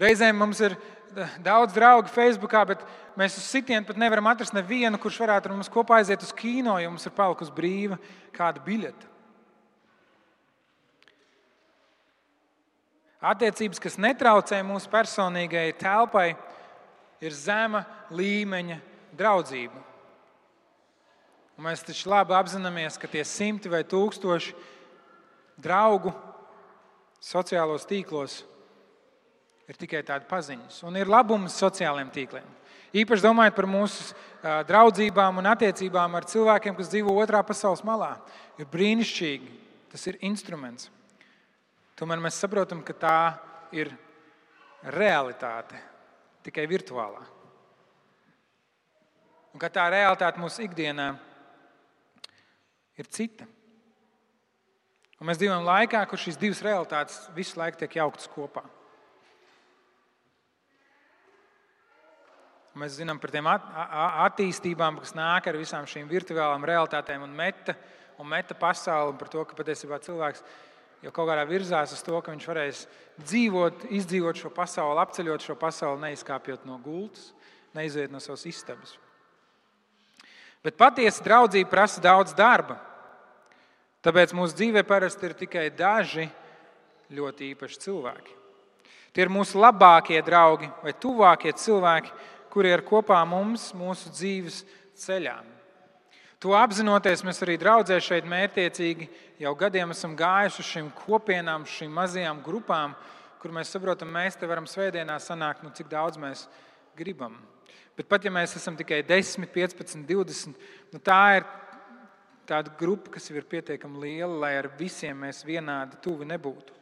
Reizēm 0.00 0.38
mums 0.40 0.60
ir 0.64 0.76
daudz 1.44 1.74
draugu 1.76 2.08
Facebookā, 2.08 2.62
bet 2.72 2.84
mēs 3.18 3.36
uz 3.36 3.44
sitienu 3.50 3.84
pat 3.84 3.98
nevaram 4.00 4.30
atrast 4.30 4.54
nevienu, 4.56 4.98
kurš 5.00 5.18
varētu 5.24 5.50
ar 5.50 5.56
mums 5.58 5.72
kopā 5.72 5.98
aiziet 5.98 6.22
uz 6.24 6.32
kino, 6.36 6.78
jo 6.80 6.92
mums 6.92 7.04
ir 7.04 7.16
palikusi 7.16 7.54
brīva 7.56 7.98
kāda 8.36 8.62
biļete. 8.64 9.08
Attiecības, 13.20 13.82
kas 13.84 13.98
netraucē 14.00 14.62
mūsu 14.64 14.88
personīgajai 14.88 15.76
telpai, 15.76 16.30
ir 17.20 17.36
zema 17.36 17.84
līmeņa 18.16 18.78
draudzība. 19.16 19.82
Un 21.60 21.66
mēs 21.66 21.84
taču 21.84 22.08
labi 22.08 22.32
apzināmies, 22.32 22.96
ka 22.96 23.10
tie 23.12 23.20
simti 23.28 23.68
vai 23.68 23.82
tūkstoši 23.84 24.54
draugu 25.60 26.14
sociālos 27.20 27.84
tīklos 27.84 28.38
ir 29.70 29.78
tikai 29.78 30.02
tādi 30.06 30.26
paziņas. 30.30 30.82
Un 30.88 30.98
ir 30.98 31.10
labums 31.10 31.54
sociālajiem 31.62 32.10
tīkliem. 32.14 32.46
Īpaši 32.90 33.22
domājot 33.22 33.54
par 33.54 33.68
mūsu 33.70 34.16
draudzībām 34.66 35.38
un 35.38 35.48
attiecībām 35.52 36.16
ar 36.18 36.26
cilvēkiem, 36.26 36.74
kas 36.74 36.90
dzīvo 36.90 37.14
otrā 37.22 37.44
pasaules 37.46 37.84
malā. 37.86 38.16
Ir 38.58 38.66
brīnišķīgi. 38.72 39.52
Tas 39.90 40.06
ir 40.10 40.18
instruments. 40.26 40.88
Tomēr 41.98 42.22
mēs 42.22 42.38
saprotam, 42.40 42.82
ka 42.86 42.94
tā 42.94 43.20
ir 43.74 43.92
realitāte, 44.86 45.78
tikai 46.46 46.66
virtuālā. 46.70 47.22
Un 49.50 49.62
ka 49.62 49.70
tā 49.70 49.88
realitāte 49.90 50.40
mūsu 50.42 50.64
ikdienā 50.66 51.12
ir 52.98 53.10
cita. 53.10 53.46
Un 55.20 55.28
mēs 55.28 55.38
dzīvojam 55.42 55.66
laikā, 55.66 56.02
kur 56.08 56.22
šīs 56.22 56.38
divas 56.40 56.62
realitātes 56.64 57.26
visu 57.36 57.58
laiku 57.60 57.82
tiek 57.82 57.98
jauktas 58.00 58.30
kopā. 58.30 58.64
Mēs 62.80 62.96
zinām 62.96 63.18
par 63.20 63.32
tiem 63.34 63.44
attīstībām, 63.50 65.02
kas 65.02 65.12
nāk 65.12 65.50
ar 65.50 65.58
visām 65.60 65.84
šīm 65.88 66.06
virtuālām 66.08 66.62
realitātēm 66.64 67.26
un 67.26 67.34
meta, 67.36 67.74
un 68.16 68.28
meta 68.30 68.56
pasauli, 68.56 69.12
un 69.12 69.18
par 69.20 69.28
to, 69.28 69.44
ka 69.44 69.58
patiesībā 69.58 69.98
cilvēks 70.00 70.40
jau 71.04 71.12
kaut 71.12 71.28
kādā 71.28 71.44
virzās 71.48 71.92
uz 71.92 72.00
to, 72.06 72.16
ka 72.24 72.32
viņš 72.32 72.46
varēs 72.48 72.80
dzīvot, 73.20 73.84
izdzīvot 74.00 74.40
šo 74.40 74.52
pasauli, 74.56 75.02
apceļot 75.02 75.44
šo 75.44 75.58
pasauli, 75.60 76.06
neizkāpjot 76.06 76.64
no 76.68 76.78
gultas, 76.80 77.34
neiziet 77.76 78.12
no 78.12 78.20
savas 78.22 78.46
istabas. 78.48 78.96
Bet 80.64 80.80
patiesa 80.80 81.24
draudzība 81.24 81.72
prasa 81.72 82.00
daudz 82.04 82.32
darba. 82.36 82.78
Tāpēc 84.04 84.32
mūsu 84.36 84.56
dzīvē 84.56 84.86
parasti 84.88 85.28
ir 85.28 85.36
tikai 85.36 85.68
daži 85.76 86.30
ļoti 87.12 87.52
īpaši 87.52 87.80
cilvēki. 87.84 88.36
Tie 89.12 89.24
ir 89.24 89.32
mūsu 89.32 89.60
labākie 89.60 90.20
draugi 90.24 90.68
vai 90.84 90.94
tuvākie 90.96 91.52
cilvēki, 91.52 92.12
kuri 92.50 92.72
ir 92.74 92.84
kopā 92.86 93.20
mums 93.28 93.70
mūsu 93.76 94.12
dzīves 94.12 94.62
ceļā. 95.00 95.38
To 96.40 96.54
apzinoties, 96.56 97.20
mēs 97.26 97.42
arī 97.44 97.58
draudzē 97.60 97.98
šeit 98.00 98.24
mērķiecīgi 98.28 99.10
jau 99.42 99.52
gadiem 99.60 99.92
esam 99.92 100.14
gājuši 100.16 100.64
šīm 100.64 100.88
kopienām, 101.02 101.66
šīm 101.68 101.92
mazajām 101.92 102.40
grupām, 102.44 102.94
kur 103.42 103.52
mēs 103.52 103.72
saprotam, 103.74 104.08
mēs 104.14 104.38
te 104.40 104.48
varam 104.48 104.64
svētdienā 104.68 105.18
sanākt, 105.20 105.60
nu, 105.64 105.72
cik 105.76 105.90
daudz 105.92 106.16
mēs 106.20 106.46
gribam. 106.96 107.36
Bet 107.96 108.08
pat 108.08 108.24
ja 108.24 108.32
mēs 108.32 108.56
esam 108.56 108.76
tikai 108.78 109.02
10, 109.04 109.50
15, 109.52 110.06
20, 110.08 110.66
nu, 110.94 111.02
tā, 111.04 111.20
ir, 111.42 111.48
tāda 112.48 112.72
grupa, 112.80 113.12
kas 113.18 113.28
jau 113.28 113.36
ir 113.36 113.48
pietiekami 113.48 114.00
liela, 114.06 114.40
lai 114.46 114.54
ar 114.62 114.70
visiem 114.80 115.20
mēs 115.26 115.44
vienādi 115.44 116.00
tuvi 116.00 116.28
nebūtu. 116.32 116.79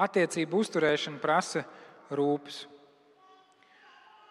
Attiecību 0.00 0.62
uzturēšana 0.64 1.20
prasa 1.20 1.64
rūpes. 2.10 2.64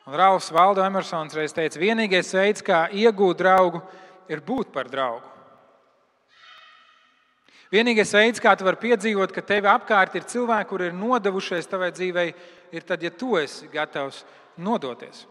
Un 0.10 0.16
Rauls 0.18 0.50
Valdo 0.50 0.82
Emersons 0.82 1.36
reiz 1.38 1.54
teica, 1.54 1.78
vienīgais 1.78 2.32
veids, 2.34 2.64
kā 2.66 2.88
iegūt 2.90 3.38
draugu, 3.44 3.84
ir 4.32 4.42
būt 4.42 4.72
par 4.74 4.90
draugu. 4.90 5.28
Vienīgais 7.70 8.10
veids, 8.18 8.42
kā 8.42 8.56
tu 8.58 8.66
vari 8.66 8.82
piedzīvot, 8.82 9.30
ka 9.30 9.44
tev 9.46 9.68
apkārt 9.70 10.16
ir 10.18 10.26
cilvēki, 10.26 10.70
kuri 10.72 10.88
ir 10.90 10.96
nodevušies 10.98 11.70
tavai 11.70 11.92
dzīvei, 11.94 12.32
ir 12.74 12.86
tad, 12.88 13.04
ja 13.06 13.14
tu 13.14 13.36
esi 13.38 13.70
gatavs 13.70 14.24
nodoties. 14.58 15.28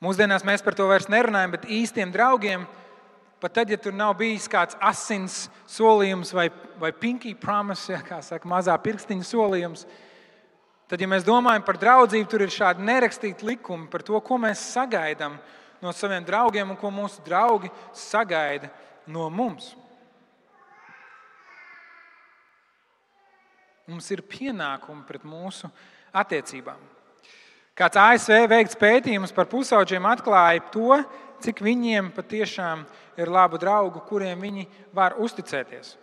Mūsdienās 0.00 0.46
mēs 0.48 0.64
par 0.64 0.72
to 0.78 0.86
vairs 0.88 1.10
nerunājam, 1.12 1.52
bet 1.52 1.68
īstiem 1.68 2.12
draugiem, 2.14 2.64
pat 3.40 3.54
tad, 3.56 3.70
ja 3.72 3.78
tur 3.80 3.94
nav 3.96 4.14
bijis 4.18 4.48
kāds 4.50 4.76
asins 4.84 5.46
solījums 5.68 6.34
vai, 6.36 6.48
vai 6.80 6.92
pinky 6.92 7.32
promise, 7.38 7.92
ja, 7.92 8.00
kā 8.10 8.20
saka, 8.24 8.48
mazā 8.48 8.76
pirkstiņa 8.82 9.26
solījums, 9.26 9.86
tad, 10.90 11.00
ja 11.00 11.08
mēs 11.10 11.26
domājam 11.26 11.64
par 11.66 11.80
draudzību, 11.80 12.28
tur 12.30 12.44
ir 12.44 12.54
šādi 12.54 12.84
nerakstīti 12.86 13.48
likumi 13.48 13.88
par 13.92 14.04
to, 14.06 14.20
ko 14.20 14.40
mēs 14.42 14.62
sagaidām 14.74 15.38
no 15.80 15.92
saviem 15.96 16.24
draugiem 16.26 16.70
un 16.70 16.78
ko 16.78 16.92
mūsu 16.92 17.24
draugi 17.24 17.72
sagaida 17.96 18.68
no 19.08 19.30
mums. 19.32 19.72
Mums 23.90 24.06
ir 24.14 24.22
pienākumi 24.22 25.02
pret 25.08 25.24
mūsu 25.26 25.66
attiecībām. 26.14 26.78
Kāds 27.80 27.96
ASV 27.96 28.44
veikts 28.50 28.76
pētījums 28.78 29.32
par 29.34 29.48
pusauģiem 29.50 30.04
atklāja 30.10 30.60
to, 30.70 30.98
cik 31.40 31.62
viņiem 31.64 32.10
patiešām 32.12 32.84
ir 32.84 32.90
labu 33.28 33.58
draugu, 33.60 34.00
kuriem 34.08 34.40
viņi 34.40 34.66
var 34.96 35.18
uzticēties. 35.20 35.96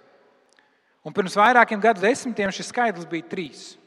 Un 1.08 1.16
pirms 1.16 1.38
vairākiem 1.40 1.82
gadu 1.82 2.04
desmitiem 2.04 2.52
šis 2.54 2.70
skaitlis 2.70 3.08
bija 3.10 3.26
trīs. 3.32 3.78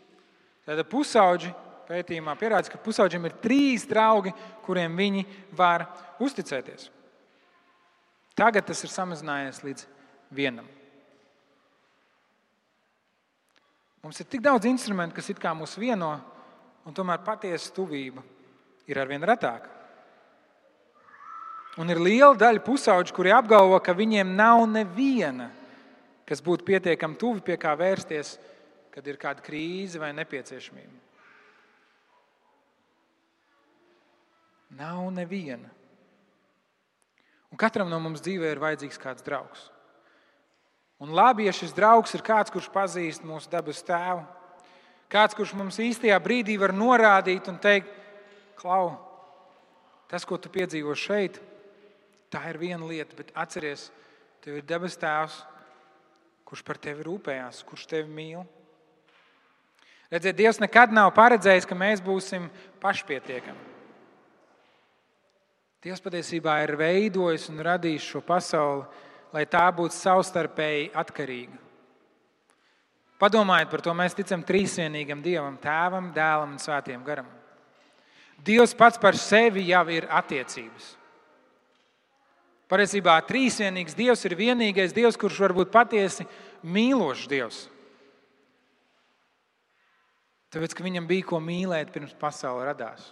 Tātad 0.66 0.88
pusauģi 0.90 1.52
pētījumā 1.90 2.34
pierāda, 2.38 2.70
ka 2.70 2.80
pusauģiem 2.80 3.28
ir 3.28 3.36
trīs 3.42 3.86
draugi, 3.88 4.32
kuriem 4.64 4.96
viņi 4.96 5.26
var 5.58 5.86
uzticēties. 6.22 6.88
Tagad 8.38 8.66
tas 8.66 8.82
ir 8.86 8.92
samazinājies 8.92 9.62
līdz 9.66 9.86
vienam. 10.32 10.68
Mums 14.00 14.22
ir 14.22 14.28
tik 14.32 14.40
daudz 14.40 14.64
instrumentu, 14.70 15.18
kas 15.18 15.28
it 15.28 15.40
kā 15.42 15.52
mūs 15.52 15.76
vieno, 15.76 16.14
un 16.88 16.96
tomēr 16.96 17.20
patiesa 17.26 17.74
tuvība 17.76 18.22
ir 18.88 18.98
arvien 19.02 19.26
retāka. 19.28 19.79
Un 21.78 21.90
ir 21.92 22.00
liela 22.02 22.34
daļa 22.34 22.62
pusauģu, 22.66 23.14
kuri 23.14 23.30
apgalvo, 23.34 23.78
ka 23.78 23.94
viņiem 23.94 24.32
nav 24.34 24.64
neviena, 24.66 25.50
kas 26.26 26.42
būtu 26.42 26.66
pietiekami 26.66 27.18
tuvi 27.18 27.44
pie 27.46 27.56
kā 27.60 27.76
vērsties, 27.78 28.38
kad 28.90 29.06
ir 29.06 29.18
kāda 29.20 29.44
krīze 29.44 30.00
vai 30.02 30.10
nepieciešamība. 30.16 30.96
Nav 34.80 35.06
neviena. 35.14 35.70
Un 37.50 37.58
katram 37.58 37.90
no 37.90 37.98
mums 38.02 38.22
dzīvē 38.22 38.50
ir 38.50 38.62
vajadzīgs 38.62 38.98
kāds 39.02 39.26
draugs. 39.26 39.68
Un 41.00 41.14
labi, 41.16 41.46
ja 41.48 41.54
šis 41.54 41.72
draugs 41.74 42.12
ir 42.14 42.22
kāds, 42.22 42.52
kurš 42.52 42.68
pazīst 42.74 43.24
mūsu 43.26 43.48
dabas 43.50 43.80
tēvu, 43.86 44.26
kāds, 45.10 45.34
kurš 45.38 45.54
mums 45.58 45.78
īstajā 45.80 46.18
brīdī 46.22 46.58
var 46.60 46.74
norādīt 46.76 47.48
un 47.50 47.58
teikt, 47.62 47.96
Klau, 48.60 48.90
tas, 50.10 50.26
ko 50.28 50.36
tu 50.36 50.50
piedzīvo 50.52 50.92
šeit, 50.92 51.38
tā 52.30 52.44
ir 52.50 52.58
viena 52.60 52.86
lieta, 52.86 53.16
bet 53.18 53.32
atceries, 53.34 53.88
tev 54.44 54.60
ir 54.60 54.66
dabas 54.66 54.96
tēvs, 55.00 55.40
kurš 56.48 56.64
par 56.66 56.78
tevi 56.82 57.04
rūpējās, 57.06 57.62
kurš 57.66 57.86
tevi 57.90 58.10
mīl. 58.10 58.44
Redziet, 60.10 60.38
Dievs 60.38 60.58
nekad 60.58 60.90
nav 60.90 61.12
paredzējis, 61.14 61.68
ka 61.70 61.76
mēs 61.78 62.02
būsim 62.02 62.48
pašpietiekami. 62.82 63.68
Dievs 65.80 66.02
patiesībā 66.04 66.58
ir 66.64 66.74
veidojis 66.76 67.46
un 67.52 67.62
radījis 67.64 68.08
šo 68.12 68.20
pasauli, 68.26 68.82
lai 69.32 69.46
tā 69.48 69.62
būtu 69.72 69.96
savstarpēji 69.96 70.90
atkarīga. 70.98 71.56
Padomājiet 73.20 73.70
par 73.70 73.82
to, 73.84 73.94
mēs 73.96 74.16
ticam 74.16 74.42
trīsvienīgam 74.44 75.22
Dievam, 75.24 75.58
Tēvam, 75.60 76.10
Dēlam 76.16 76.56
un 76.56 76.60
Svētajam 76.60 77.04
Garam. 77.04 77.28
Dievs 78.40 78.72
pats 78.76 79.00
par 79.00 79.16
sevi 79.20 79.66
jau 79.68 79.84
ir 79.92 80.08
attiecības. 80.08 80.94
Patiesībā 82.70 83.16
trīsvienīgs 83.26 83.96
Dievs 83.98 84.22
ir 84.28 84.36
vienīgais 84.38 84.94
Dievs, 84.94 85.18
kurš 85.18 85.40
var 85.42 85.54
būt 85.56 85.72
patiesi 85.74 86.26
mīlošs 86.62 87.26
Dievs. 87.30 87.64
Tāpēc, 90.54 90.74
ka 90.74 90.86
viņam 90.86 91.06
bija 91.06 91.26
ko 91.26 91.40
mīlēt 91.42 91.90
pirms 91.94 92.14
pasaule 92.18 92.68
radās. 92.68 93.10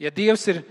Ja 0.00 0.12
Dievs 0.14 0.46
ir 0.48 0.62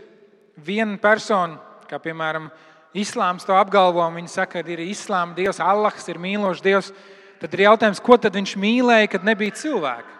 viena 0.57 0.97
persona, 1.01 1.59
kā 1.89 1.99
piemēram 2.01 2.49
Islāms 2.97 3.45
to 3.45 3.53
apgalvo, 3.57 4.01
un 4.01 4.17
viņi 4.17 4.33
saka, 4.33 4.63
ka 4.63 4.73
ir 4.73 4.81
Islāma 4.87 5.37
Dievs, 5.37 5.61
Allahs 5.61 6.09
ir 6.09 6.21
mīlošs 6.21 6.65
Dievs, 6.65 6.93
tad 7.41 7.53
ir 7.53 7.67
jautājums, 7.67 8.01
ko 8.01 8.17
tad 8.17 8.37
viņš 8.37 8.55
mīlēja, 8.57 9.13
kad 9.13 9.27
nebija 9.27 9.57
cilvēka? 9.57 10.16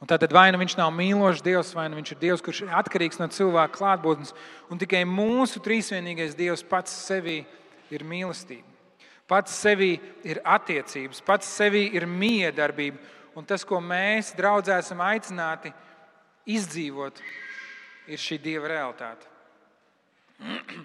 Un 0.00 0.08
tad 0.08 0.24
vai 0.32 0.48
nu 0.48 0.58
viņš 0.62 0.78
nav 0.78 0.94
mīlošs 0.96 1.44
Dievs, 1.44 1.74
vai 1.76 1.86
nu 1.92 1.98
viņš 1.98 2.14
ir 2.14 2.20
Dievs, 2.22 2.42
kurš 2.44 2.62
ir 2.64 2.74
atkarīgs 2.80 3.20
no 3.20 3.28
cilvēka 3.28 3.76
klātbūtnes, 3.76 4.32
un 4.72 4.80
tikai 4.80 5.04
mūsu 5.04 5.60
trīsvienīgais 5.60 6.38
Dievs 6.38 6.64
pats 6.64 6.94
sevī 7.04 7.42
ir 7.92 8.04
mīlestība. 8.08 8.64
Pats 9.28 9.52
sevī 9.54 9.92
ir 10.26 10.40
attiecības, 10.42 11.20
pats 11.22 11.52
sevī 11.60 11.84
ir 11.94 12.08
miedarbība 12.08 12.98
un 13.34 13.44
tas, 13.46 13.64
ko 13.66 13.80
mēs, 13.82 14.34
draudzē, 14.36 14.78
esam 14.80 15.00
aicināti 15.04 15.72
izdzīvot, 16.50 17.20
ir 18.10 18.18
šī 18.20 18.38
dieva 18.42 18.68
realitāte. 18.72 19.26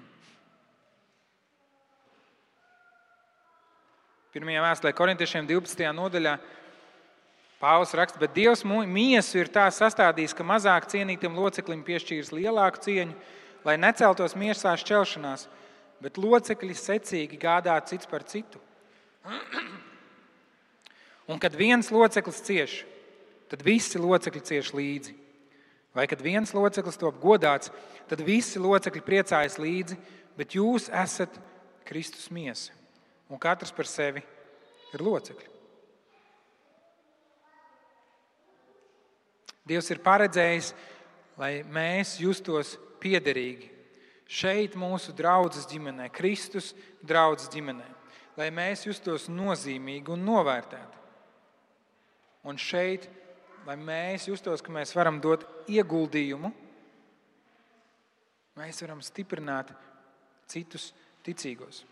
Pirmajā 4.35 4.61
vēstulē, 4.65 4.91
Korintiešiem 4.95 5.47
12. 5.47 5.83
nodaļā, 5.95 6.33
Pāvils 7.65 7.95
raksta, 7.97 8.19
bet 8.21 8.35
Dievs 8.35 8.61
miesu 8.61 9.39
ir 9.39 9.49
tā 9.49 9.63
sastādījis, 9.73 10.35
ka 10.37 10.45
mazāk 10.45 10.85
cienītam 10.91 11.33
loceklim 11.33 11.79
piešķīris 11.87 12.29
lielāku 12.29 12.83
cieņu, 12.83 13.15
lai 13.65 13.73
neceltos 13.81 14.35
miesā 14.37 14.75
šķelšanās, 14.77 15.47
bet 15.97 16.19
locekļi 16.21 16.75
secīgi 16.77 17.39
gādā 17.41 17.79
cits 17.89 18.05
par 18.11 18.21
citu. 18.29 18.61
Un 21.31 21.41
kad 21.41 21.57
viens 21.57 21.89
loceklis 21.89 22.43
cieš, 22.45 22.75
tad 23.49 23.65
visi 23.65 23.97
locekļi 23.97 24.43
cieš 24.45 24.69
līdzi. 24.77 25.15
Vai 25.97 26.05
kad 26.11 26.21
viens 26.21 26.53
loceklis 26.53 27.01
top 27.01 27.17
godāts, 27.23 27.73
tad 28.05 28.21
visi 28.21 28.61
locekļi 28.61 29.05
priecājas 29.09 29.57
līdzi, 29.57 29.97
bet 30.37 30.53
jūs 30.53 30.91
esat 30.93 31.41
Kristus 31.89 32.29
miesa. 32.29 32.77
Un 33.25 33.41
katrs 33.41 33.73
par 33.73 33.89
sevi 33.89 34.21
ir 34.93 35.07
locekļi. 35.09 35.54
Dievs 39.65 39.89
ir 39.89 40.01
paredzējis, 40.05 40.73
lai 41.41 41.63
mēs 41.65 42.17
justos 42.21 42.75
piederīgi 43.01 43.71
šeit, 44.25 44.75
mūsu 44.77 45.13
draudzes 45.15 45.67
ģimenē, 45.69 46.09
Kristus 46.13 46.73
draudzes 47.05 47.49
ģimenē, 47.53 47.85
lai 48.37 48.49
mēs 48.53 48.85
justos 48.87 49.27
nozīmīgi 49.29 50.13
un 50.13 50.25
novērtēti. 50.25 51.01
Un 52.45 52.59
šeit, 52.61 53.07
lai 53.65 53.77
mēs 53.79 54.27
justos, 54.29 54.61
ka 54.61 54.73
mēs 54.73 54.93
varam 54.97 55.17
dot 55.21 55.45
ieguldījumu, 55.71 56.51
mēs 58.61 58.81
varam 58.85 59.01
stiprināt 59.01 59.73
citus 60.49 60.91
ticīgos. 61.25 61.83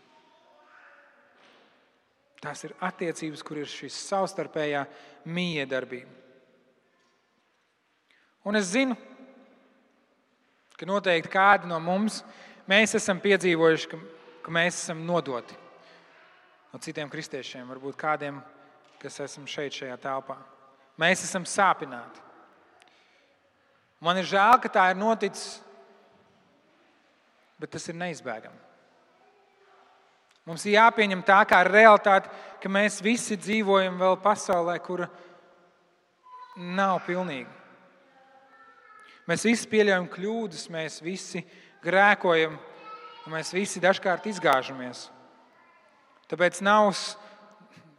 Tās 2.44 2.60
ir 2.66 2.74
attiecības, 2.84 3.42
kur 3.42 3.62
ir 3.62 3.70
šī 3.70 3.88
savstarpējā 3.90 4.84
miedarbība. 5.32 6.23
Un 8.44 8.58
es 8.58 8.72
zinu, 8.74 8.96
ka 10.76 10.88
noteikti 10.88 11.32
kādi 11.32 11.70
no 11.70 11.78
mums 11.80 12.20
mēs 12.68 12.96
esam 12.98 13.20
piedzīvojuši, 13.22 13.88
ka, 13.88 14.00
ka 14.44 14.52
mēs 14.52 14.82
esam 14.84 15.04
nodoti 15.06 15.56
no 16.74 16.80
citiem 16.82 17.08
kristiešiem, 17.08 17.68
varbūt 17.70 17.96
kādiem 17.96 18.42
kas 19.04 19.20
esam 19.20 19.46
šeit, 19.48 19.76
šajā 19.76 19.96
telpā. 20.00 20.38
Mēs 21.00 21.24
esam 21.26 21.44
sāpināti. 21.48 22.22
Man 24.04 24.20
ir 24.20 24.28
žēl, 24.28 24.58
ka 24.62 24.70
tā 24.72 24.86
ir 24.92 24.98
noticis, 25.00 25.58
bet 27.60 27.72
tas 27.72 27.88
ir 27.88 27.96
neizbēgami. 28.00 28.60
Mums 30.44 30.64
ir 30.68 30.76
jāpieņem 30.76 31.22
tā 31.24 31.38
kā 31.48 31.62
realitāte, 31.64 32.28
ka 32.60 32.68
mēs 32.68 32.98
visi 33.04 33.36
dzīvojam 33.40 33.96
vēl 34.00 34.18
pasaulē, 34.20 34.76
kura 34.84 35.08
nav 36.56 36.98
pilnīga. 37.06 37.63
Mēs 39.24 39.44
visi 39.46 39.68
pieļaujam 39.72 40.06
kļūdas, 40.12 40.66
mēs 40.72 40.98
visi 41.04 41.40
grēkojam, 41.84 42.58
un 43.24 43.32
mēs 43.32 43.54
visi 43.56 43.80
dažkārt 43.80 44.26
izgāžamies. 44.28 45.06
Tāpēc 46.28 46.60
nav, 46.64 46.90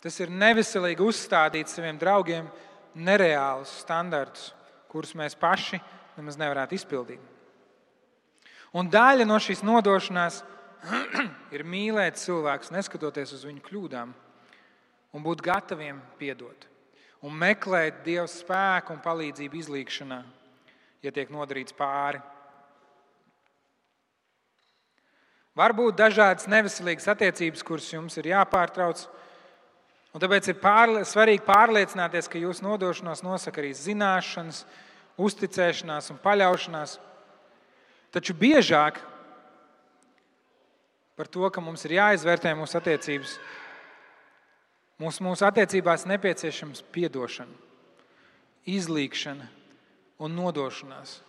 tas 0.01 0.19
ir 0.21 0.33
neveselīgi 0.33 1.01
uzstādīt 1.01 1.71
saviem 1.71 1.97
draugiem 2.01 2.49
nereālus 2.95 3.73
standartus, 3.81 4.51
kurus 4.89 5.15
mēs 5.17 5.37
paši 5.37 5.81
nemaz 6.15 6.37
nevarētu 6.39 6.77
izpildīt. 6.77 7.23
Un 8.75 8.89
daļa 8.91 9.25
no 9.25 9.39
šīs 9.39 9.63
nodošanās 9.65 10.41
ir 11.55 11.65
mīlēt 11.65 12.19
cilvēkus, 12.21 12.73
neskatoties 12.75 13.33
uz 13.33 13.45
viņu 13.47 13.63
kļūdām, 13.65 14.13
un 15.15 15.23
būt 15.25 15.41
gataviem 15.41 16.01
piedot, 16.19 16.67
un 17.25 17.33
meklēt 17.39 18.03
Dieva 18.05 18.27
spēku 18.29 18.93
un 18.93 19.01
palīdzību 19.03 19.61
izlīgšanā, 19.61 20.19
ja 21.05 21.13
tiek 21.13 21.29
nodarīts 21.33 21.75
pāri. 21.77 22.21
Varbūt 25.55 25.95
dažādas 25.95 26.49
neveselīgas 26.51 27.07
attiecības, 27.13 27.63
kuras 27.63 27.87
jums 27.93 28.17
ir 28.19 28.27
jāpārtrauc, 28.33 29.05
un 30.11 30.23
tāpēc 30.23 30.49
ir 30.51 30.57
pārli 30.59 31.05
svarīgi 31.07 31.45
pārliecināties, 31.47 32.27
ka 32.27 32.41
jūsu 32.41 32.65
nodošanos 32.65 33.23
nosaka 33.23 33.63
arī 33.63 33.71
zināšanas, 33.77 34.65
uzticēšanās 35.15 36.11
un 36.11 36.19
paļaušanās. 36.19 36.97
Taču 38.11 38.35
biežāk 38.35 38.99
par 41.15 41.31
to, 41.31 41.47
ka 41.47 41.63
mums 41.63 41.87
ir 41.87 41.95
jāizvērtē 42.01 42.51
mūsu 42.59 42.75
attiecības. 42.81 43.37
Mums, 44.99 45.21
mūsu 45.23 45.43
attiecībās 45.47 46.03
nepieciešams 46.07 46.83
atdošana, 46.83 47.55
izlīkšana 48.67 49.47
un 50.21 50.35
nodošanās, 50.35 51.19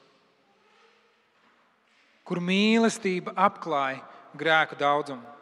kur 2.27 2.41
mīlestība 2.43 3.35
apklāja 3.47 4.03
grēku 4.37 4.79
daudzumu. 4.79 5.35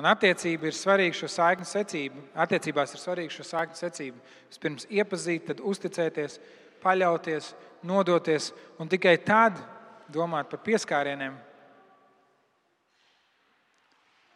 Un 0.00 0.08
attiecība 0.08 0.70
ir 0.70 0.76
svarīga 0.76 1.16
šo 1.18 1.28
saikņu 1.28 1.66
secību. 1.68 2.22
Attiecībās 2.32 2.94
ir 2.96 3.02
svarīga 3.02 3.34
šo 3.34 3.44
saikņu 3.44 3.76
secību. 3.76 4.22
Vispirms 4.48 4.86
iepazīt, 4.88 5.44
tad 5.50 5.60
uzticēties, 5.60 6.38
paļauties, 6.80 7.50
nodoties 7.84 8.48
un 8.80 8.88
tikai 8.88 9.18
tad 9.20 9.60
domāt 10.08 10.48
par 10.48 10.62
pieskārieniem, 10.64 11.36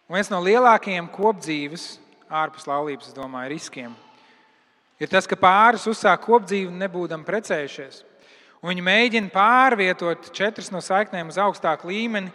Un 0.05 0.19
viens 0.19 0.29
no 0.29 0.37
lielākajiem 0.45 1.07
kopdzīves, 1.09 1.95
ārpus 2.29 2.67
laulības, 2.69 3.09
es 3.09 3.17
domāju, 3.17 3.55
riskiem 3.55 3.95
ir 5.03 5.11
tas, 5.11 5.29
ka 5.31 5.39
pāris 5.39 5.87
uzsāk 5.91 6.23
kopdzīvi 6.27 6.73
nebūdam 6.85 7.25
precējušies. 7.27 8.03
Un 8.65 8.73
viņi 8.73 8.85
mēģina 8.85 9.33
pārvietot 9.33 10.31
četras 10.37 10.71
no 10.73 10.81
saiknēm 10.81 11.29
uz 11.29 11.39
augstāku 11.41 11.91
līmeni, 11.91 12.33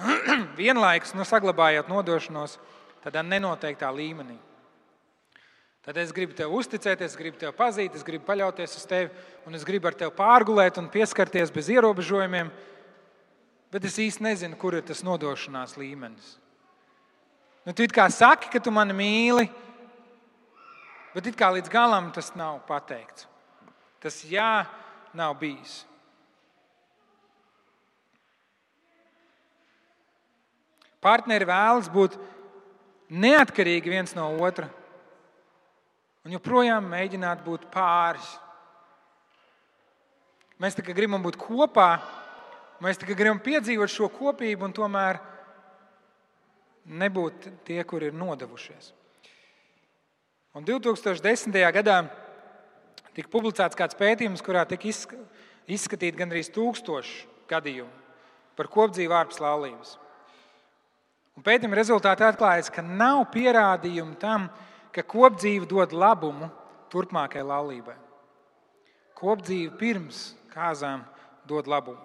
vienlaikus 0.60 1.14
nu, 1.16 1.24
saglabājot 1.24 1.88
nodošanos 1.88 2.58
tādā 3.04 3.22
nenoteiktā 3.24 3.88
līmenī. 3.94 4.36
Tad 5.80 5.96
es 5.96 6.12
gribu 6.12 6.36
tev 6.36 6.52
uzticēties, 6.52 7.14
es 7.14 7.16
gribu 7.16 7.38
tevi 7.40 7.54
pazīt, 7.56 7.94
es 7.96 8.04
gribu 8.04 8.26
paļauties 8.26 8.76
uz 8.76 8.84
tevi, 8.88 9.08
un 9.48 9.56
es 9.56 9.64
gribu 9.64 9.88
ar 9.88 9.96
tevi 9.96 10.12
pārgulēt 10.18 10.76
un 10.76 10.90
pieskarties 10.92 11.52
bez 11.54 11.70
ierobežojumiem, 11.72 12.50
bet 13.72 13.86
es 13.88 13.96
īsti 14.02 14.26
nezinu, 14.26 14.58
kur 14.60 14.76
ir 14.76 14.84
tas 14.84 15.00
nodošanās 15.06 15.78
līmenis. 15.80 16.34
Nu, 17.64 17.72
tu 17.72 17.88
kā 17.92 18.04
saki, 18.12 18.50
ka 18.52 18.60
tu 18.60 18.72
mani 18.72 18.96
mīli, 18.96 19.48
bet 21.14 21.26
it 21.26 21.38
kā 21.38 21.50
līdz 21.54 21.70
galam 21.72 22.10
tas 22.14 22.32
nav 22.38 22.60
pateikts. 22.68 23.26
Tas 24.00 24.22
jā, 24.24 24.64
nav 25.16 25.36
bijis. 25.40 25.82
Partneri 31.00 31.48
vēlas 31.48 31.88
būt 31.92 32.18
neatkarīgi 33.10 33.90
viens 33.90 34.12
no 34.16 34.28
otra 34.44 34.68
un 36.24 36.34
joprojām 36.36 36.84
mēģināt 36.92 37.40
būt 37.44 37.66
pāris. 37.72 38.28
Mēs 40.60 40.76
tikai 40.76 40.92
gribam 40.92 41.24
būt 41.24 41.38
kopā, 41.40 41.94
mēs 42.84 43.00
tikai 43.00 43.16
gribam 43.16 43.40
piedzīvot 43.40 43.88
šo 43.88 44.10
kopību, 44.12 44.68
un 44.68 44.76
tomēr 44.76 45.20
nebūt 47.00 47.48
tie, 47.64 47.80
kur 47.88 48.04
ir 48.04 48.12
nodevušies. 48.16 48.92
Un 50.50 50.64
2010. 50.66 51.54
gadā 51.70 52.00
tika 53.14 53.30
publicēts 53.30 53.78
kāds 53.78 53.94
pētījums, 53.98 54.42
kurā 54.42 54.64
tika 54.66 54.90
izskatīti 55.70 56.18
gandrīz 56.18 56.50
tūkstoši 56.50 57.20
gadījumu 57.50 57.90
par 58.58 58.68
kopdzīvu 58.70 59.14
ārpus 59.14 59.38
laulības. 59.40 59.94
Un 61.38 61.46
pētījuma 61.46 61.78
rezultātā 61.78 62.32
atklājas, 62.32 62.68
ka 62.74 62.82
nav 62.82 63.22
pierādījumu 63.32 64.18
tam, 64.20 64.48
ka 64.90 65.06
kopdzīve 65.06 65.70
dod 65.70 65.94
labumu 65.94 66.50
turpmākajai 66.90 67.46
laulībai. 67.46 67.94
Kopdzīve 69.16 69.78
pirms 69.78 70.24
kāzām 70.50 71.06
dod 71.46 71.70
labumu. 71.70 72.02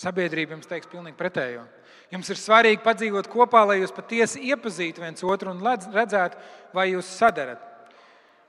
Sabiedrība 0.00 0.56
jums 0.56 0.68
teiks 0.68 0.88
pilnīgi 0.88 1.18
pretējo. 1.18 1.66
Jums 2.10 2.30
ir 2.32 2.38
svarīgi 2.40 2.80
padzīvot 2.82 3.28
kopā, 3.30 3.62
lai 3.68 3.80
jūs 3.82 3.92
patiesi 3.94 4.40
iepazītu 4.48 5.02
viens 5.02 5.24
otru 5.26 5.52
un 5.52 5.60
redzētu, 5.60 6.38
vai 6.74 6.86
jūs 6.94 7.10
sadarat. 7.18 7.60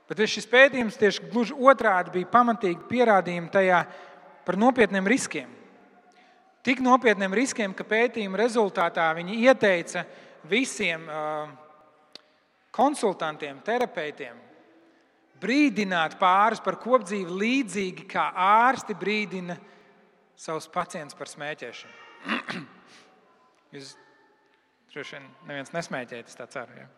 Bet 0.08 0.22
šis 0.28 0.48
pētījums 0.50 0.98
tieši 1.00 1.28
gluži 1.30 1.56
otrādi 1.56 2.12
bija 2.16 2.30
pamatīgi 2.32 2.88
pierādījumi 2.88 3.52
tajā 3.52 3.82
par 4.46 4.58
nopietniem 4.60 5.06
riskiem. 5.08 5.50
Tik 6.62 6.82
nopietniem 6.82 7.34
riskiem, 7.34 7.74
ka 7.74 7.84
pētījuma 7.86 8.38
rezultātā 8.38 9.08
viņi 9.18 9.40
ieteica 9.46 10.04
visiem 10.48 11.04
konsultantiem, 12.72 13.60
terapeitiem 13.66 14.40
brīdināt 15.42 16.16
pāris 16.20 16.62
par 16.62 16.78
kopdzīvi 16.80 17.38
līdzīgi 17.42 18.06
kā 18.10 18.28
ārsti 18.38 18.94
brīdina 18.98 19.56
savus 20.42 20.66
pacientus 20.70 21.16
par 21.18 21.30
smēķēšanu. 21.30 22.62
Jūs 23.76 23.92
droši 24.92 25.16
vien 25.16 25.28
neviens 25.48 25.74
nesmēķējat, 25.74 26.32
es 26.32 26.38
tā 26.38 26.48
ceru. 26.50 26.74
Ja? 26.82 26.88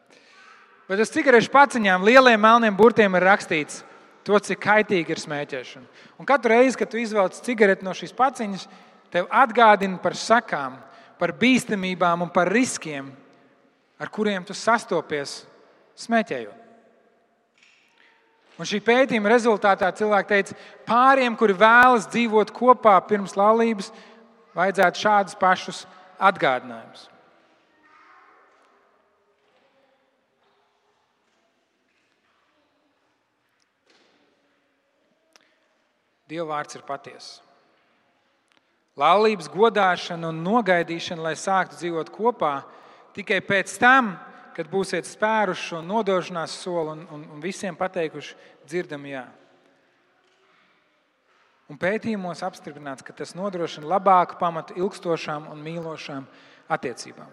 Bet 0.89 1.03
uz 1.05 1.13
cigarešu 1.13 1.53
paciņām 1.53 2.07
lieliem 2.09 2.41
melniem 2.41 2.77
burtiem 2.77 3.19
ir 3.19 3.27
rakstīts, 3.29 3.83
to, 4.25 4.39
cik 4.41 4.63
kaitīgi 4.65 5.13
ir 5.13 5.21
smēķēšana. 5.21 6.03
Un 6.21 6.29
katru 6.29 6.55
reizi, 6.55 6.79
kad 6.81 6.91
tu 6.91 7.01
izvelc 7.01 7.37
cigareti 7.45 7.85
no 7.85 7.93
šīs 7.97 8.17
paciņas, 8.17 8.67
tev 9.13 9.29
atgādina 9.29 10.01
par 10.03 10.17
sakām, 10.17 10.81
par 11.21 11.37
bīstamībām 11.39 12.25
un 12.25 12.33
par 12.33 12.49
riskiem, 12.53 13.13
ar 14.01 14.11
kuriem 14.13 14.45
tu 14.49 14.57
sastopies 14.57 15.43
smēķējot. 16.01 16.64
Un 18.55 18.69
šī 18.69 18.79
pētījuma 18.87 19.33
rezultātā 19.33 19.89
cilvēki 19.99 20.31
teica, 20.31 20.57
pāriem, 20.87 21.35
kuri 21.39 21.57
vēlas 21.59 22.07
dzīvot 22.13 22.53
kopā 22.55 22.95
pirms 23.09 23.35
laulības, 23.39 23.91
vajadzētu 24.55 25.03
šādus 25.03 25.39
pašus 25.41 25.81
atgādinājumus. 26.23 27.09
Dieva 36.31 36.55
vārds 36.55 36.79
ir 36.79 36.85
patiesa. 36.87 37.43
Laulības 38.97 39.51
godāšana 39.51 40.31
un 40.31 40.39
nogaidīšana, 40.47 41.27
lai 41.27 41.35
sāktu 41.35 41.77
dzīvot 41.81 42.13
kopā, 42.15 42.61
tikai 43.17 43.41
pēc 43.43 43.75
tam, 43.83 44.15
kad 44.55 44.71
būsiet 44.71 45.09
spēruši 45.09 45.71
šo 45.71 45.81
nodošanās 45.85 46.55
soli 46.63 46.95
un, 46.95 47.07
un, 47.13 47.25
un 47.35 47.43
visiem 47.43 47.77
pateikuši, 47.79 48.37
dzirdam, 48.67 49.07
jā. 49.11 49.25
Un 51.71 51.81
pētījumos 51.81 52.45
apstiprināts, 52.45 53.05
ka 53.05 53.15
tas 53.17 53.33
nodrošina 53.37 53.89
labāku 53.95 54.37
pamatu 54.41 54.77
ilgstošām 54.79 55.49
un 55.53 55.63
mīlošām 55.65 56.27
attiecībām. 56.75 57.33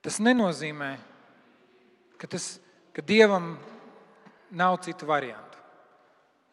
Tas 0.00 0.16
nenozīmē, 0.22 0.94
ka, 2.16 2.30
tas, 2.30 2.54
ka 2.96 3.04
Dievam 3.04 3.52
nav 4.50 4.78
citu 4.86 5.06
variantu. 5.08 5.60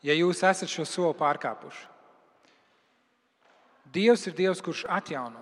Ja 0.04 0.14
jūs 0.14 0.44
esat 0.46 0.70
šo 0.70 0.84
soli 0.86 1.16
pārkāpuši, 1.18 1.88
Dievs 3.88 4.28
ir 4.28 4.36
Dievs, 4.36 4.60
kurš 4.62 4.84
atjauno. 4.92 5.40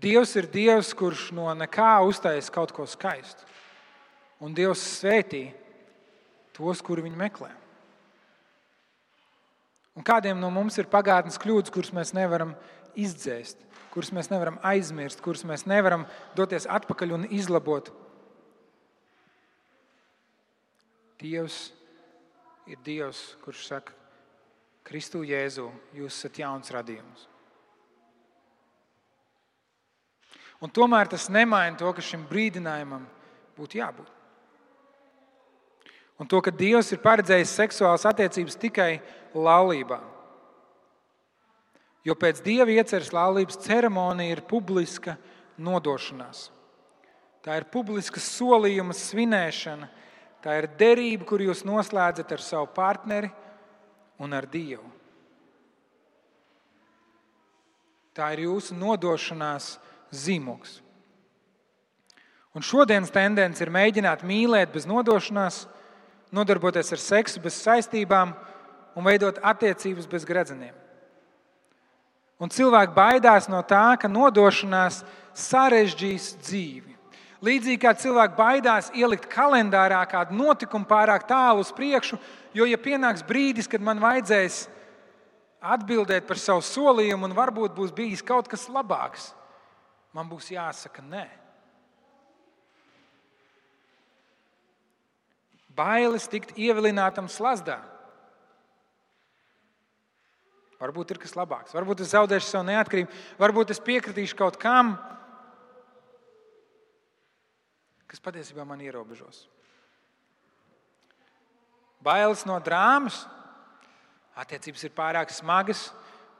Dievs 0.00 0.32
ir 0.40 0.48
Dievs, 0.50 0.92
kurš 0.96 1.30
no 1.36 1.50
nekā 1.54 1.98
uztaisīs 2.08 2.50
kaut 2.52 2.72
ko 2.74 2.86
skaistu. 2.88 3.44
Un 4.42 4.54
Dievs 4.56 4.80
svētī 4.98 5.50
tos, 6.56 6.80
kuri 6.82 7.04
viņu 7.06 7.18
meklē. 7.18 7.50
Un 9.92 10.04
kādiem 10.06 10.38
no 10.40 10.48
mums 10.50 10.78
ir 10.80 10.88
pagātnes 10.88 11.36
kļūdas, 11.40 11.72
kuras 11.72 11.92
mēs 11.92 12.14
nevaram 12.16 12.54
izdzēst, 12.96 13.60
kuras 13.92 14.12
mēs 14.16 14.30
nevaram 14.32 14.56
aizmirst, 14.64 15.20
kuras 15.24 15.44
mēs 15.48 15.66
nevaram 15.68 16.06
doties 16.36 16.66
atpakaļ 16.66 17.18
un 17.18 17.26
izlabot. 17.28 17.92
Dievs 21.20 21.68
ir 22.66 22.80
Dievs, 22.82 23.20
kurš 23.44 23.66
saka, 23.68 23.94
Kristu 24.82 25.22
Jēzu, 25.22 25.68
jūs 25.94 26.16
esat 26.16 26.40
jauns 26.42 26.72
radījums. 26.74 27.28
Un 30.62 30.70
tomēr 30.70 31.10
tas 31.10 31.26
nemaina 31.32 31.76
to, 31.78 31.90
ka 31.90 32.04
šim 32.04 32.22
brīdinājumam 32.30 33.02
būtu 33.58 33.80
jābūt. 33.80 34.10
Un 36.22 36.28
to, 36.30 36.38
ka 36.38 36.52
Dievs 36.54 36.92
ir 36.94 37.02
paredzējis 37.02 37.56
seksuālas 37.58 38.06
attiecības 38.06 38.58
tikai 38.62 38.92
laulībā. 39.34 39.98
Jo 42.06 42.14
pēc 42.18 42.42
Dieva 42.46 42.70
ieceres 42.70 43.10
laulības 43.14 43.58
ceremonija 43.62 44.36
ir 44.36 44.44
publiska 44.46 45.16
nodošanās. 45.58 46.50
Tā 47.42 47.58
ir 47.58 47.66
publiska 47.70 48.22
solījuma 48.22 48.94
svinēšana, 48.94 49.88
tā 50.42 50.60
ir 50.60 50.70
derība, 50.78 51.26
kur 51.26 51.42
jūs 51.42 51.64
noslēdzat 51.66 52.34
ar 52.34 52.42
savu 52.42 52.68
partneri 52.74 53.30
un 54.22 54.34
ar 54.34 54.46
Dievu. 54.50 54.86
Tā 58.14 58.28
ir 58.34 58.44
jūsu 58.44 58.76
nodošanās 58.78 59.74
zīmogs. 60.12 60.80
Un 62.52 62.64
šodienas 62.64 63.12
tendence 63.12 63.64
ir 63.64 63.72
mēģināt 63.72 64.24
mīlēt 64.28 64.74
bez 64.74 64.84
nodošanās, 64.88 65.64
nodarboties 66.32 66.92
ar 66.92 67.00
seksu 67.00 67.40
bez 67.40 67.56
saistībām 67.64 68.34
un 68.96 69.08
veidot 69.08 69.40
attiecības 69.40 70.08
bez 70.08 70.26
gredzeniem. 70.28 70.74
Un 72.42 72.50
cilvēki 72.52 72.92
baidās 72.96 73.48
no 73.48 73.60
tā, 73.64 73.94
ka 73.96 74.10
nodošanās 74.10 75.00
sarežģīs 75.38 76.32
dzīvi. 76.42 76.90
Līdzīgi 77.42 77.80
kā 77.82 77.92
cilvēki 77.98 78.38
baidās 78.38 78.90
ielikt 78.94 79.26
kalendārā 79.30 80.02
kādu 80.10 80.36
notikumu 80.38 80.86
pārāk 80.86 81.24
tālu 81.26 81.64
uz 81.64 81.72
priekšu, 81.74 82.18
jo, 82.54 82.66
ja 82.68 82.78
pienāks 82.78 83.24
brīdis, 83.26 83.66
kad 83.70 83.82
man 83.82 83.98
vajadzēs 84.02 84.66
atbildēt 85.62 86.26
par 86.28 86.38
savu 86.38 86.62
solījumu, 86.66 87.26
un 87.26 87.34
varbūt 87.34 87.74
būs 87.74 87.94
bijis 87.94 88.22
kaut 88.26 88.50
kas 88.50 88.68
labāks, 88.70 89.32
man 90.16 90.28
būs 90.30 90.50
jāsaka 90.52 91.04
nē. 91.04 91.24
Bailes 95.72 96.28
tikt 96.28 96.52
ievilinātam 96.60 97.30
slazdā. 97.32 97.78
Varbūt 100.82 101.14
ir 101.14 101.20
kas 101.22 101.36
labāks, 101.38 101.72
varbūt 101.76 102.02
es 102.02 102.10
zaudēšu 102.10 102.48
savu 102.48 102.66
neatkarību, 102.66 103.18
varbūt 103.38 103.70
es 103.70 103.80
piekritīšu 103.80 104.34
kaut 104.36 104.58
kam, 104.60 104.96
kas 108.10 108.20
patiesībā 108.20 108.66
man 108.66 108.82
ierobežos. 108.82 109.44
Bailes 112.02 112.42
no 112.50 112.58
drāmas, 112.58 113.22
attiecības 114.42 114.82
ir 114.88 114.94
pārāk 114.96 115.30
smagas, 115.30 115.86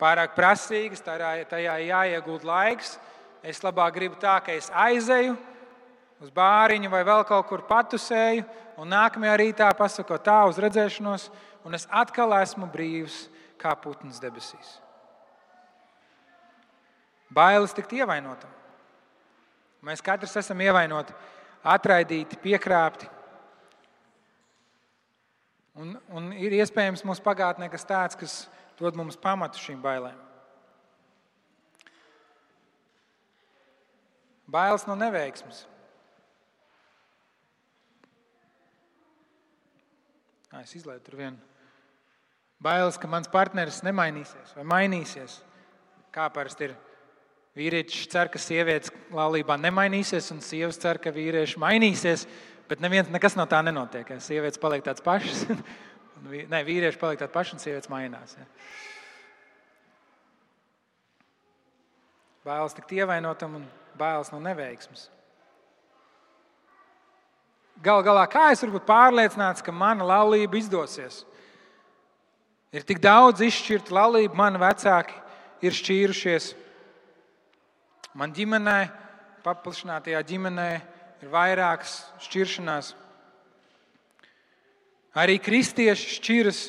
pārāk 0.03 0.35
prasīgas, 0.35 1.05
tajā 1.07 1.79
jāiegūt 1.87 2.43
laiks, 2.43 2.97
Es 3.43 3.63
labāk 3.65 3.97
gribu 3.97 4.19
tā, 4.23 4.37
ka 4.45 4.55
es 4.55 4.71
aizeju 4.71 5.35
uz 6.23 6.31
bāriņu 6.31 6.91
vai 6.93 7.03
vēl 7.07 7.25
kaut 7.27 7.49
kur 7.49 7.65
patusēju, 7.67 8.45
un 8.79 8.93
nākamajā 8.95 9.35
rītā 9.41 9.71
pasaku 9.77 10.19
tā 10.23 10.39
uz 10.47 10.61
redzēšanos, 10.63 11.29
un 11.67 11.75
es 11.75 11.89
atkal 11.91 12.35
esmu 12.39 12.69
brīvs 12.71 13.27
kā 13.59 13.75
putns 13.79 14.23
debesīs. 14.23 14.79
Bailes 17.33 17.75
tikt 17.75 17.95
ievainotam. 17.97 18.51
Mēs 19.83 20.03
katrs 20.05 20.37
esam 20.39 20.61
ievainoti, 20.63 21.15
atraidīti, 21.67 22.39
piekrāpti. 22.39 23.09
Un, 25.83 25.97
un 26.13 26.29
ir 26.37 26.55
iespējams 26.61 27.03
mūsu 27.09 27.25
pagātnē 27.25 27.71
kas 27.73 27.89
tāds, 27.89 28.19
kas 28.19 28.35
dod 28.79 28.99
mums 28.99 29.17
pamatu 29.19 29.59
šīm 29.59 29.81
bailēm. 29.83 30.19
Bailes 34.53 34.85
no 34.85 34.97
neveiksmes. 34.99 35.65
Jā, 40.53 40.61
es 40.61 40.75
izlaidu 40.77 41.07
tur 41.07 41.17
vienu. 41.23 41.41
Bailes, 42.63 42.99
ka 43.01 43.09
mans 43.11 43.31
partneris 43.33 43.81
nemainīsies 43.87 44.53
vai 44.59 44.67
mainīsies. 44.75 45.41
Kā 46.13 46.29
parasti 46.35 46.69
ir? 46.69 46.77
Vīrietis 47.57 48.07
cer, 48.09 48.31
ka 48.33 48.41
sievietes 48.41 48.93
laulībā 49.13 49.59
nemainīsies, 49.61 50.31
un 50.33 50.41
sievietes 50.45 50.81
cer, 50.81 51.01
ka 51.03 51.13
vīrieši 51.13 51.61
mainīsies. 51.61 52.27
Bet 52.69 52.81
neviens, 52.81 53.11
no 53.37 53.45
tā 53.49 53.61
nenotiek. 53.65 54.09
Ja? 54.09 54.21
Sievietes 54.21 54.61
paliek 54.61 54.85
tādas 54.85 55.05
pašas. 55.05 55.45
Nē, 56.53 56.63
vīrieši 56.65 57.01
paliek 57.01 57.21
tādi 57.21 57.35
paši, 57.35 57.57
un 57.57 57.65
sievietes 57.65 57.91
mainās. 57.93 58.37
Ja? 58.39 58.47
Bailes 62.47 62.77
tikt 62.77 62.95
ievainotam 62.97 63.61
un 63.61 63.67
bailes 63.99 64.31
no 64.33 64.41
neveiksmes. 64.43 65.09
Galu 67.83 68.05
galā, 68.07 68.27
kā 68.31 68.51
es 68.55 68.63
varu 68.63 68.77
būt 68.77 68.87
pārliecināts, 68.87 69.65
ka 69.65 69.75
mana 69.75 70.07
laulība 70.07 70.59
izdosies? 70.61 71.25
Ir 72.73 72.85
tik 72.87 73.03
daudz 73.03 73.43
izšķirtu 73.43 73.93
laulību, 73.93 74.39
mani 74.39 74.61
vecāki 74.63 75.17
ir 75.67 75.75
šķīrušies. 75.77 76.53
Man 78.17 78.33
ģimenē, 78.37 78.77
paplašinātajā 79.43 80.21
ģimenē, 80.29 80.69
ir 81.23 81.33
vairākas 81.33 81.97
šķiršanās. 82.27 82.93
Arī 85.19 85.37
kristieši 85.43 86.15
šķiras. 86.17 86.61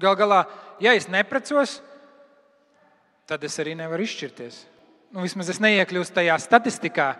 Galu 0.00 0.18
galā, 0.18 0.40
ja 0.82 0.96
es 0.96 1.06
neprecos, 1.12 1.78
tad 3.30 3.44
es 3.46 3.58
arī 3.62 3.76
nevaru 3.78 4.02
izšķirties. 4.02 4.64
Nu, 5.14 5.22
vismaz 5.22 5.52
es 5.52 5.60
neiekļūstu 5.62 6.16
tajā 6.16 6.34
statistikā, 6.42 7.12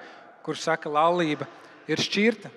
kur 0.42 0.58
saka, 0.58 0.90
laulība 0.90 1.46
ir 1.90 2.02
šķirta. 2.02 2.50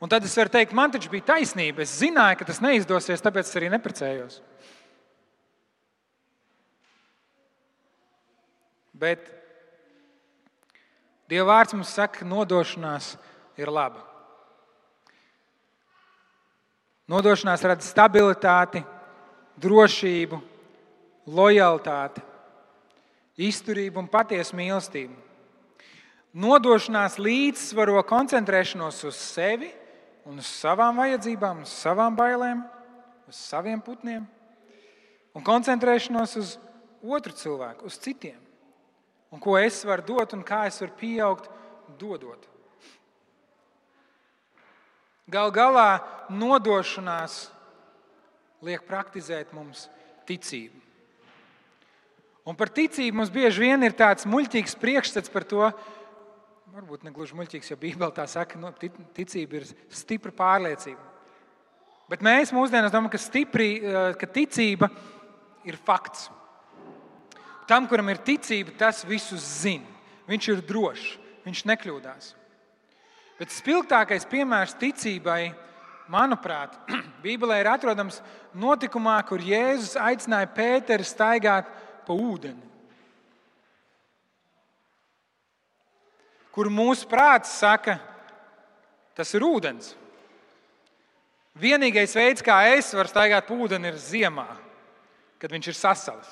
Un 0.00 0.10
tad 0.10 0.24
es 0.24 0.36
varu 0.38 0.52
teikt, 0.54 0.74
man 0.76 0.92
taču 0.94 1.10
bija 1.12 1.32
taisnība. 1.34 1.82
Es 1.82 1.98
zināju, 1.98 2.38
ka 2.38 2.46
tas 2.48 2.62
neizdosies, 2.62 3.22
tāpēc 3.24 3.50
es 3.50 3.58
arī 3.58 3.68
neprecējos. 3.74 4.38
Bet 9.00 9.26
Dieva 11.30 11.46
vārds 11.52 11.76
mums 11.76 11.92
saka, 11.94 12.20
ka 12.20 12.26
nodošanās 12.26 13.12
ir 13.60 13.70
laba. 13.70 14.02
Nodošanās 17.10 17.62
rada 17.66 17.86
stabilitāti, 17.86 18.82
drošību, 19.62 20.40
lojalitāti 21.30 22.29
izturību 23.40 24.02
un 24.02 24.08
patiesu 24.10 24.56
mīlestību. 24.58 25.16
Nodošanās 26.40 27.18
līdzsvaro 27.18 28.02
koncentrēšanos 28.06 29.00
uz 29.08 29.16
sevi 29.18 29.70
un 30.28 30.38
uz 30.38 30.50
savām 30.60 31.00
vajadzībām, 31.00 31.64
uz 31.64 31.72
savām 31.74 32.18
bailēm, 32.18 32.62
uz 33.30 33.40
saviem 33.50 33.80
putniem 33.82 34.28
un 35.34 35.44
koncentrēšanos 35.46 36.36
uz 36.40 36.54
otru 37.02 37.34
cilvēku, 37.36 37.86
uz 37.86 37.98
citiem. 38.02 38.38
Un 39.30 39.42
ko 39.42 39.56
es 39.60 39.78
varu 39.86 40.06
dot 40.06 40.34
un 40.34 40.42
kā 40.46 40.64
es 40.66 40.80
varu 40.82 40.96
pieaugt, 40.98 41.50
dodot. 42.00 42.48
Gal 45.30 45.52
galā 45.54 46.00
nodošanās 46.34 47.44
liek 48.66 48.82
praktizēt 48.88 49.52
mums 49.54 49.86
ticību. 50.26 50.79
Un 52.48 52.56
par 52.56 52.70
ticību 52.72 53.20
mums 53.20 53.32
bieži 53.32 53.66
vien 53.66 53.82
ir 53.84 53.94
tāds 53.96 54.26
muļķīgs 54.28 54.78
priekšstats 54.80 55.32
par 55.32 55.44
to, 55.48 55.66
varbūt 56.72 57.04
ne 57.04 57.12
gluži 57.12 57.36
muļķīgs, 57.36 57.70
jo 57.72 57.78
Bībelē 57.80 58.10
tā 58.16 58.24
saka, 58.30 58.54
ka 58.54 58.60
nu, 58.62 58.70
ticība 59.16 59.60
ir 59.60 59.68
stipra 59.92 60.32
pārliecība. 60.34 61.10
Bet 62.10 62.24
mēs 62.26 62.50
mūsdienās 62.54 62.90
domājam, 62.90 63.12
ka, 63.12 63.20
stipri, 63.22 63.70
eh, 63.78 64.12
ka 64.18 64.26
ticība 64.26 64.88
ir 65.68 65.76
fakts. 65.78 66.28
Tam, 67.70 67.86
kuram 67.86 68.08
ir 68.10 68.18
ticība, 68.26 68.74
tas 68.78 69.04
visu 69.06 69.38
zina. 69.38 69.86
Viņš 70.30 70.48
ir 70.50 70.62
drošs, 70.66 71.18
viņš 71.46 71.64
nekļūdās. 71.70 72.32
Bet 73.38 73.54
spilgtākais 73.54 74.26
piemērs 74.26 74.74
ticībai, 74.80 75.52
manuprāt, 76.10 76.74
Bībelē 77.24 77.60
ir 77.60 77.70
atrodams 77.70 78.18
notikumā, 78.54 79.20
kur 79.28 79.38
Jēzus 79.38 79.94
aicināja 80.00 80.50
Pēteru 80.56 81.06
staigāt 81.06 81.70
pa 82.06 82.16
ūdeni. 82.16 82.68
Kur 86.50 86.70
mūsu 86.72 87.06
prāts 87.08 87.52
saka, 87.60 87.98
tas 89.14 89.30
ir 89.38 89.44
ūdens. 89.46 89.94
Vienīgais 91.60 92.14
veids, 92.16 92.42
kā 92.42 92.56
es 92.74 92.90
varu 92.94 93.10
staigāt 93.10 93.46
pa 93.46 93.54
ūdeni, 93.54 93.90
ir 93.90 93.98
ziemā, 94.00 94.46
kad 95.38 95.52
viņš 95.52 95.70
ir 95.70 95.78
sasalis. 95.78 96.30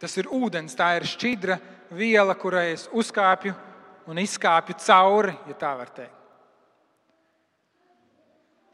Tas 0.00 0.16
ir 0.20 0.28
ūdens, 0.32 0.76
tā 0.76 0.90
ir 0.98 1.08
šķidra 1.08 1.58
viela, 1.94 2.34
kurai 2.36 2.72
es 2.74 2.88
uzkāpju 2.92 3.54
un 4.10 4.20
izkāpju 4.20 4.76
cauri, 4.84 5.32
ja 5.48 5.56
tā 5.56 5.72
var 5.78 5.92
teikt. 5.96 6.20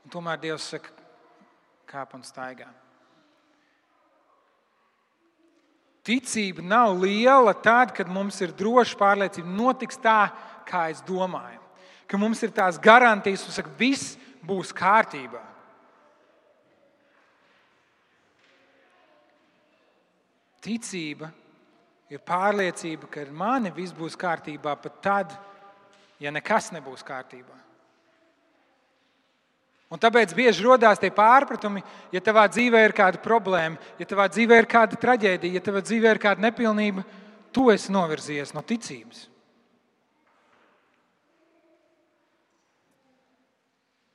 Un 0.04 0.14
tomēr 0.14 0.40
Dievs 0.42 0.72
saka, 0.72 0.90
kāp 1.86 2.16
un 2.18 2.24
staigā. 2.26 2.66
Ticība 6.10 6.64
nav 6.66 6.96
liela 6.98 7.52
tad, 7.54 7.92
kad 7.94 8.08
mums 8.10 8.40
ir 8.42 8.50
droša 8.58 8.96
pārliecība, 8.98 9.46
notiks 9.54 10.00
tā, 10.02 10.32
kā 10.66 10.88
es 10.90 11.04
domāju. 11.06 11.60
Ka 12.10 12.18
mums 12.18 12.42
ir 12.42 12.50
tās 12.50 12.80
garantijas, 12.82 13.46
ka 13.54 13.70
viss 13.78 14.16
būs 14.42 14.72
kārtībā. 14.74 15.44
Ticība 20.60 21.30
ir 22.10 22.20
pārliecība, 22.26 23.06
ka 23.06 23.22
ar 23.22 23.30
mani 23.30 23.70
viss 23.72 23.94
būs 23.94 24.18
kārtībā 24.18 24.74
pat 24.82 24.98
tad, 25.04 25.38
ja 26.18 26.34
nekas 26.34 26.72
nebūs 26.74 27.06
kārtībā. 27.06 27.54
Un 29.90 29.98
tāpēc 29.98 30.30
bieži 30.38 30.62
radās 30.62 31.00
tie 31.02 31.10
pārpratumi, 31.10 31.82
ja 32.14 32.20
tavā 32.22 32.44
dzīvē 32.46 32.84
ir 32.86 32.94
kāda 32.94 33.18
problēma, 33.22 33.78
ja 33.98 34.06
tavā 34.06 34.28
dzīvē 34.30 34.60
ir 34.62 34.68
kāda 34.70 34.98
traģēdija, 35.02 35.58
ja 35.58 35.62
tavā 35.66 35.82
dzīvē 35.82 36.12
ir 36.14 36.20
kāda 36.22 36.44
nepilnība, 36.44 37.02
tu 37.50 37.66
esi 37.74 37.90
novirzies 37.90 38.54
no 38.54 38.62
ticības. 38.62 39.24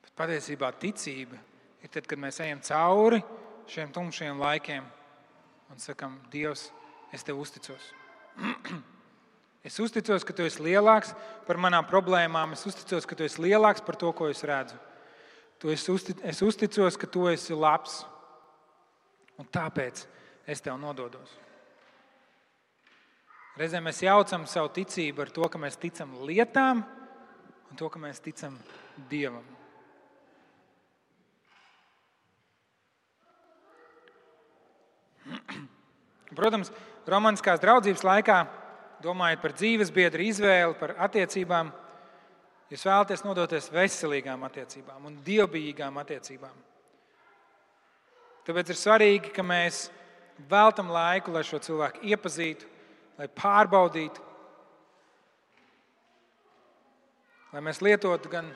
Bet 0.05 0.15
patiesībā 0.23 0.71
ticība 0.79 1.41
ir 1.83 1.91
tad, 1.91 2.07
kad 2.07 2.23
mēs 2.23 2.39
ejam 2.45 2.63
cauri 2.63 3.19
šiem 3.67 3.91
tumšiem 3.91 4.39
laikiem 4.39 4.87
un 5.73 5.83
sakam, 5.83 6.15
Dievs, 6.31 6.69
es 7.11 7.23
tev 7.27 7.43
uzticos. 7.43 7.91
Es 9.65 9.79
uzticos, 9.81 10.21
ka 10.21 10.29
tu 10.29 10.43
esi 10.45 10.61
lielāks 10.61 11.15
par 11.47 11.57
manām 11.57 11.87
problēmām, 11.89 12.51
es 12.53 12.61
uzticos, 12.69 13.07
ka 13.09 13.15
tu 13.17 13.25
esi 13.25 13.41
lielāks 13.41 13.81
par 13.81 13.95
to, 13.97 14.11
ko 14.13 14.27
es 14.29 14.43
redzu. 14.45 14.77
Tu 15.59 15.71
esi 15.71 15.91
uztic, 15.91 16.19
es 16.23 16.41
uzticos, 16.43 16.97
ka 16.99 17.07
tu 17.07 17.27
esi 17.31 17.55
labs, 17.55 18.03
un 19.39 19.47
tāpēc 19.47 20.05
es 20.51 20.61
tev 20.61 20.77
nododos. 20.79 21.31
Reizēm 23.55 23.85
mēs 23.87 24.01
jaucam 24.03 24.43
savu 24.51 24.67
ticību 24.75 25.23
ar 25.23 25.29
to, 25.31 25.47
ka 25.47 25.57
mēs 25.61 25.79
ticam 25.79 26.11
lietām 26.27 26.83
un 26.83 27.79
to, 27.79 27.87
ka 27.91 27.99
mēs 27.99 28.19
ticam 28.23 28.57
Dievam. 29.09 29.43
Protams, 36.37 36.71
romantiskās 37.07 37.63
draudzības 37.63 38.03
laikā, 38.05 38.37
domājot 39.03 39.39
par 39.41 39.55
dzīves 39.55 39.91
biedru 39.95 40.21
izvēli, 40.27 40.75
par 40.79 40.95
attiecībām, 41.07 41.71
jūs 42.73 42.85
vēlaties 42.87 43.25
nodoties 43.25 43.71
veselīgām 43.73 44.45
attiecībām 44.47 45.09
un 45.09 45.19
dievbijīgām 45.25 45.99
attiecībām. 46.01 46.55
Tāpēc 48.45 48.71
ir 48.71 48.77
svarīgi, 48.77 49.33
ka 49.33 49.45
mēs 49.45 49.87
veltam 50.49 50.91
laiku, 50.93 51.33
lai 51.33 51.43
šo 51.47 51.59
cilvēku 51.63 52.03
iepazītu, 52.05 52.67
lai 53.17 53.27
pārbaudītu, 53.31 54.21
lai 57.55 57.63
mēs 57.65 57.81
lietotu 57.81 58.29
gan 58.29 58.51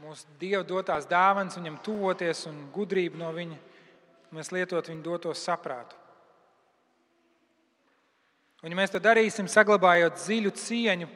mūsu 0.00 0.28
Dieva 0.40 0.62
dotās 0.64 1.08
dāvanas, 1.08 1.56
viņam 1.58 1.78
tuvoties 1.84 2.46
un 2.50 2.66
gudrību 2.72 3.20
no 3.20 3.30
viņa, 3.36 3.56
mēs 4.36 4.52
lietotu 4.52 4.92
viņa 4.92 5.04
doto 5.04 5.32
saprātu. 5.36 5.96
Un, 8.62 8.72
ja 8.72 8.78
mēs 8.78 8.92
to 8.92 9.00
darīsim, 9.02 9.48
saglabājot 9.50 10.16
dziļu 10.18 10.52
cieņu 10.56 11.08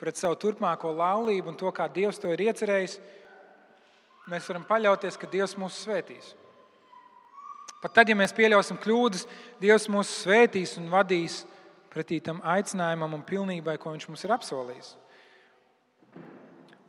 pret 0.00 0.18
savu 0.18 0.36
turpmāko 0.40 0.92
laulību 0.96 1.52
un 1.52 1.58
to, 1.58 1.70
kā 1.72 1.88
Dievs 1.92 2.20
to 2.20 2.32
ir 2.32 2.42
iecerējis, 2.48 2.98
mēs 4.30 4.48
varam 4.50 4.66
paļauties, 4.68 5.18
ka 5.20 5.30
Dievs 5.30 5.56
mūs 5.60 5.80
svētīs. 5.84 6.34
Pat 7.82 7.94
tad, 8.00 8.10
ja 8.10 8.16
mēs 8.18 8.34
pieļausim 8.36 8.78
kļūdas, 8.82 9.26
Dievs 9.62 9.88
mūs 9.92 10.10
svētīs 10.24 10.76
un 10.80 10.88
vadīs 10.92 11.44
pretī 11.92 12.18
tam 12.24 12.40
aicinājumam 12.44 13.14
un 13.16 13.24
pilnībai, 13.24 13.76
ko 13.80 13.94
Viņš 13.94 14.08
mums 14.10 14.24
ir 14.26 14.34
apsolījis. 14.36 14.92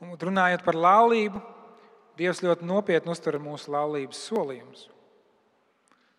Un 0.04 0.13
runājot 0.13 0.63
par 0.65 0.78
laulību, 0.78 1.41
Dievs 2.17 2.41
ļoti 2.41 2.65
nopietni 2.65 3.13
uztver 3.13 3.38
mūsu 3.38 3.72
laulības 3.72 4.20
solījumus. 4.30 4.88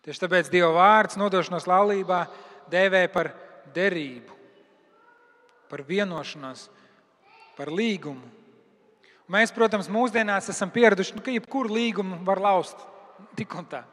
Tieši 0.05 0.21
tāpēc 0.23 0.47
Dieva 0.51 0.71
vārds 0.77 1.19
nodošanos 1.19 1.67
laulībā 1.67 2.21
dēvē 2.71 3.03
par 3.11 3.33
derību, 3.75 4.37
par 5.69 5.83
vienošanos, 5.85 6.69
par 7.59 7.71
līgumu. 7.75 8.23
Mēs, 9.29 9.51
protams, 9.53 9.89
mūsdienās 9.91 10.47
esam 10.49 10.71
pieraduši, 10.73 11.17
nu, 11.17 11.21
ka 11.21 11.33
jebkuru 11.35 11.75
līgumu 11.75 12.17
var 12.25 12.41
laust 12.41 12.79
tik 13.37 13.53
un 13.59 13.67
tā. 13.69 13.83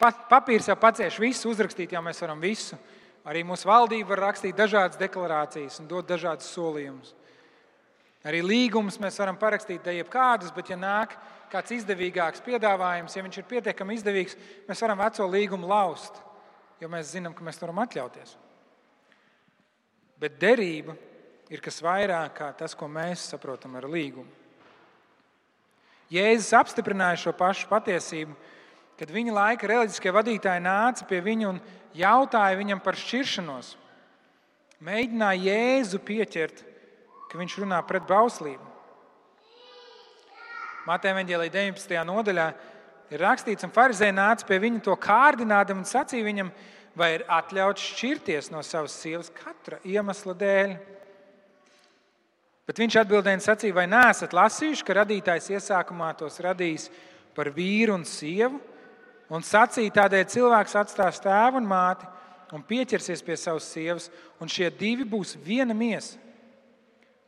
Pat, 0.00 0.24
papīrs 0.30 0.66
jau 0.66 0.74
pacieš 0.80 1.20
visu, 1.22 1.52
uzrakstīt 1.52 1.94
jau 1.94 2.02
mēs 2.02 2.18
varam 2.24 2.40
visu. 2.42 2.78
Arī 3.24 3.44
mūsu 3.46 3.68
valdība 3.68 4.16
var 4.16 4.26
rakstīt 4.26 4.56
dažādas 4.58 4.98
deklarācijas 5.00 5.78
un 5.80 5.86
dot 5.88 6.08
dažādas 6.10 6.50
solījumus. 6.50 7.14
Arī 8.26 8.40
līgumus 8.42 8.98
mēs 9.00 9.20
varam 9.20 9.38
parakstīt, 9.38 9.84
ne 9.86 10.00
jebkādus, 10.00 10.50
bet, 10.56 10.72
ja 10.72 10.80
nāk 10.80 11.14
kāds 11.52 11.76
izdevīgāks 11.76 12.42
piedāvājums, 12.44 13.14
ja 13.14 13.22
viņš 13.22 13.38
ir 13.38 13.50
pietiekami 13.52 13.96
izdevīgs, 14.00 14.36
mēs 14.66 14.82
varam 14.82 15.04
veco 15.04 15.28
līgumu 15.30 15.68
laust 15.70 16.24
jo 16.84 16.90
mēs 16.90 17.12
zinām, 17.14 17.34
ka 17.34 17.44
mēs 17.44 17.58
to 17.58 17.66
varam 17.66 17.82
atļauties. 17.84 18.36
Bet 20.20 20.38
derība 20.40 20.94
ir 21.52 21.62
kas 21.64 21.82
vairāk 21.84 22.34
kā 22.38 22.50
tas, 22.56 22.74
ko 22.76 22.88
mēs 22.88 23.28
saprotam 23.32 23.76
ar 23.76 23.88
līgumu. 23.90 24.30
Jēzus 26.12 26.52
apstiprināja 26.56 27.22
šo 27.24 27.32
pašu 27.36 27.66
patiesību, 27.70 28.34
kad 29.00 29.10
viņa 29.10 29.32
laika 29.34 29.68
reliģiskie 29.70 30.12
vadītāji 30.14 30.62
nāca 30.62 31.06
pie 31.08 31.18
viņa 31.24 31.48
un 31.48 31.62
jautāja 31.96 32.58
viņam 32.60 32.82
par 32.84 32.98
šķiršanos. 33.00 33.72
Mēģināja 34.84 35.48
Jēzu 35.48 36.00
pieķert, 36.04 36.60
ka 37.30 37.40
viņš 37.40 37.58
runā 37.62 37.80
pret 37.88 38.06
bauslību. 38.06 38.70
Mateja 40.84 41.16
Vāģelī 41.16 41.48
19. 41.48 41.96
nodaļā 42.04 42.46
ir 43.14 43.22
rakstīts, 43.24 43.64
un 43.64 43.72
Pharizēji 43.72 44.14
nāca 44.14 44.46
pie 44.46 44.58
viņa 44.60 44.82
to 44.84 44.96
kārdinādam 45.00 45.80
un 45.80 45.88
sacīja 45.88 46.26
viņam, 46.26 46.50
vai 46.94 47.14
ir 47.16 47.24
atļauts 47.32 47.86
šķirties 47.94 48.50
no 48.52 48.60
savas 48.62 48.94
sievas 49.00 49.32
katra 49.34 49.80
iemesla 49.88 50.36
dēļ. 50.38 50.76
Bet 52.64 52.80
viņš 52.80 52.96
atbildēja 53.02 53.38
un 53.38 53.44
sacīja, 53.44 53.76
vai 53.76 53.84
neesat 53.90 54.32
lasījuši, 54.32 54.84
ka 54.86 54.96
radītājs 55.02 55.50
iesākumā 55.52 56.14
tos 56.16 56.40
radījis 56.40 56.88
par 57.36 57.50
vīru 57.52 57.98
un 57.98 58.06
sievu, 58.08 58.60
un 59.28 59.44
sacīja, 59.44 59.92
tādēļ 60.00 60.28
cilvēks 60.32 60.76
atstās 60.80 61.20
tēvu 61.24 61.60
un 61.60 61.68
māti 61.68 62.08
un 62.54 62.62
pieķersies 62.62 63.22
pie 63.24 63.36
savas 63.40 63.66
sievas, 63.66 64.08
un 64.40 64.50
šie 64.50 64.68
divi 64.70 65.04
būs 65.08 65.34
viena 65.42 65.74
miesa. 65.74 66.20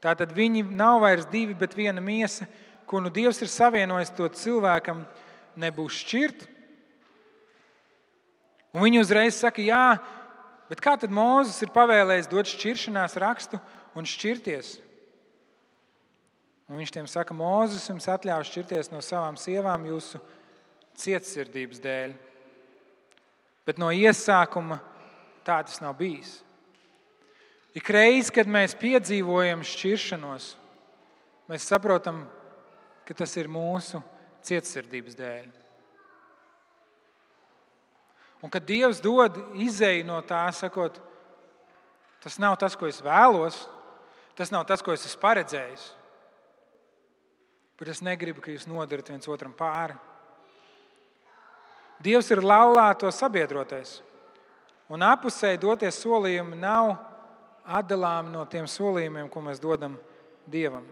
Tātad 0.05 0.31
viņi 0.37 0.63
nav 0.77 1.01
vairs 1.03 1.27
divi, 1.33 1.57
bet 1.57 1.75
viena 1.75 2.01
miesa, 2.05 2.47
ko 2.87 3.01
nu 3.03 3.11
Dievs 3.11 3.41
ir 3.43 3.51
savienojis 3.51 4.13
to 4.15 4.29
cilvēkam 4.31 5.03
nebūs 5.59 5.99
šķirt. 6.05 6.45
Un 8.77 8.85
viņi 8.85 9.01
uzreiz 9.03 9.41
saka, 9.41 9.65
jā, 9.65 9.97
bet 10.71 10.83
kā 10.85 10.95
tad 11.01 11.11
Mozus 11.11 11.59
ir 11.65 11.73
pavēlējis 11.75 12.31
dot 12.31 12.53
šķiršanās 12.53 13.17
rakstu 13.19 13.59
un 13.97 14.07
šķirties? 14.07 14.77
Un 16.67 16.81
viņš 16.81 16.93
tiem 16.95 17.07
saka, 17.07 17.35
Mozus 17.37 17.87
jums 17.87 18.09
atļauj 18.11 18.49
šķirties 18.49 18.91
no 18.91 18.99
savām 19.05 19.37
sievām 19.39 19.85
jūsu 19.87 20.19
cietsirdības 20.99 21.83
dēļ. 21.85 22.15
Bet 23.67 23.79
no 23.79 23.93
iesākuma 23.95 24.81
tā 25.47 25.61
tas 25.63 25.79
nav 25.83 25.95
bijis. 25.99 26.41
Ik 27.77 27.91
reiz, 27.93 28.33
kad 28.33 28.49
mēs 28.49 28.75
piedzīvojam 28.79 29.63
šķiršanos, 29.67 30.55
mēs 31.51 31.69
saprotam, 31.69 32.25
ka 33.07 33.15
tas 33.15 33.37
ir 33.39 33.51
mūsu 33.53 34.01
cietsirdības 34.47 35.19
dēļ. 35.19 35.47
Un 38.43 38.53
kad 38.53 38.67
Dievs 38.67 38.99
dod 39.05 39.39
izēju 39.61 40.07
no 40.09 40.19
tā, 40.27 40.43
sakot, 40.55 40.99
tas 42.25 42.41
nav 42.43 42.57
tas, 42.61 42.75
ko 42.79 42.89
es 42.91 42.99
vēlos, 43.05 43.63
tas 44.39 44.53
nav 44.55 44.67
tas, 44.69 44.83
ko 44.83 44.95
es 44.95 45.07
esmu 45.07 45.23
paredzējis. 45.23 45.87
Bet 47.77 47.93
es 47.93 48.01
negribu, 48.05 48.41
ka 48.41 48.53
jūs 48.53 48.69
nodarat 48.71 49.11
viens 49.13 49.29
otram 49.29 49.53
pāri. 49.57 49.97
Dievs 52.03 52.29
ir 52.33 52.45
laulāto 52.45 53.09
sabiedrotais, 53.13 54.01
un 54.93 55.05
apusēji 55.05 55.61
doties 55.61 56.01
solījumi 56.03 56.59
nav 56.61 56.95
atdalāmi 57.67 58.33
no 58.33 58.45
tiem 58.49 58.69
solījumiem, 58.69 59.29
ko 59.33 59.43
mēs 59.45 59.61
dodam 59.61 59.97
Dievam. 60.47 60.85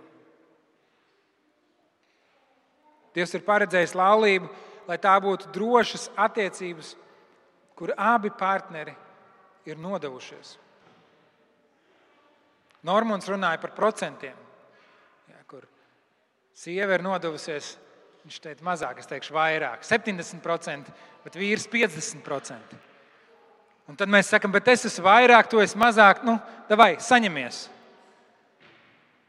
Dievs 3.15 3.37
ir 3.37 3.45
paredzējis 3.47 3.95
laulību, 3.95 4.49
lai 4.89 4.97
tā 4.99 5.13
būtu 5.23 5.53
drošas 5.55 6.09
attiecības, 6.19 6.95
kur 7.79 7.93
abi 7.95 8.33
partneri 8.35 8.95
ir 9.69 9.79
nodevušies. 9.81 10.57
Normons 12.85 13.29
runāja 13.31 13.61
par 13.63 13.73
procentiem, 13.77 14.37
sieva 16.55 16.97
ir 16.97 17.05
nodevusies. 17.05 17.75
Viņš 18.25 18.41
teica, 18.41 18.65
mazāk, 18.65 19.03
es 19.03 19.09
teikšu, 19.11 19.35
vairāk, 19.37 19.83
70%, 19.85 20.93
bet 21.27 21.35
vīrs 21.37 21.67
50%. 21.69 22.79
Un 23.85 23.99
tad 24.01 24.09
mēs 24.09 24.31
sakām, 24.33 24.53
bet 24.55 24.71
es 24.73 24.87
esmu 24.89 25.05
vairāk, 25.05 25.51
tu 25.53 25.61
esi 25.61 25.77
mazāk, 25.77 26.23
nu, 26.25 26.39
vai 26.73 26.95
saņemies. 27.05 27.67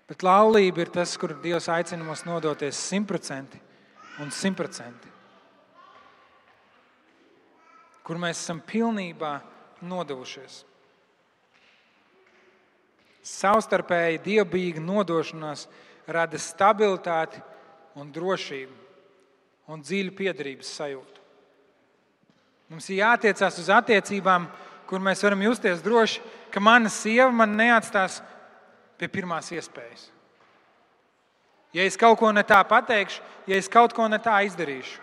Bet 0.08 0.24
laulība 0.24 0.86
ir 0.86 0.94
tas, 0.94 1.18
kur 1.20 1.34
Dievs 1.44 1.68
aicina 1.74 2.06
mums 2.06 2.24
nodoties 2.28 2.80
simtprocentīgi 2.92 4.22
un 4.24 4.32
simtprocentīgi. 4.32 5.14
Kur 8.06 8.22
mēs 8.22 8.44
esam 8.44 8.62
pilnībā 8.64 9.34
nodevušies. 9.84 10.62
Savstarpēji 13.26 14.22
dievbijīga 14.28 14.84
nodošanās 14.86 15.66
rada 16.08 16.40
stabilitāti 16.42 17.42
un 17.96 18.12
drošību 18.14 18.84
un 19.72 19.82
dziļu 19.82 20.14
piedarības 20.18 20.72
sajūtu. 20.78 21.22
Mums 22.70 22.90
ir 22.90 23.02
jātiecās 23.02 23.60
uz 23.62 23.70
attiecībām, 23.74 24.48
kur 24.90 25.02
mēs 25.02 25.24
varam 25.26 25.42
justies 25.46 25.84
droši, 25.86 26.22
ka 26.54 26.62
mana 26.62 26.90
sieva 26.94 27.32
man 27.34 27.56
neatstās 27.58 28.22
pie 28.98 29.10
pirmās 29.12 29.52
iespējas. 29.54 30.10
Ja 31.76 31.84
es 31.84 31.98
kaut 32.00 32.18
ko 32.22 32.32
ne 32.32 32.46
tā 32.48 32.62
pateikšu, 32.66 33.24
ja 33.50 33.58
es 33.60 33.68
kaut 33.70 33.94
ko 33.94 34.08
ne 34.08 34.20
tā 34.22 34.38
izdarīšu. 34.48 35.02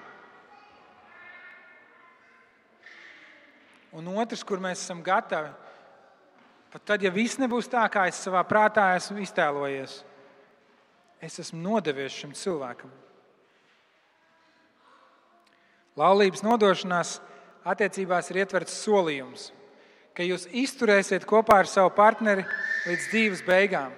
Un 3.92 4.08
otrs, 4.16 4.40
kur 4.48 4.62
mēs 4.62 4.80
esam 4.80 5.02
gatavi, 5.04 5.50
pat 6.72 6.84
tad, 6.88 7.02
ja 7.04 7.10
viss 7.12 7.36
nebūs 7.36 7.68
tā, 7.68 7.82
kā 7.92 8.06
es 8.08 8.22
savā 8.24 8.40
prātā 8.48 8.86
esmu 8.96 9.20
iztēlojies, 9.20 9.98
es 11.22 11.38
esmu 11.38 11.60
nodevies 11.62 12.14
šim 12.18 12.34
cilvēkam. 12.34 12.90
Laulības 15.98 16.42
nodošanās 16.42 17.18
attiecībās 17.68 18.30
ir 18.32 18.42
ietverts 18.42 18.78
solījums, 18.82 19.50
ka 20.16 20.24
jūs 20.26 20.48
izturēsiet 20.48 21.26
kopā 21.28 21.60
ar 21.62 21.68
savu 21.70 21.92
partneri 21.94 22.44
līdz 22.88 23.08
dzīves 23.12 23.42
beigām. 23.46 23.92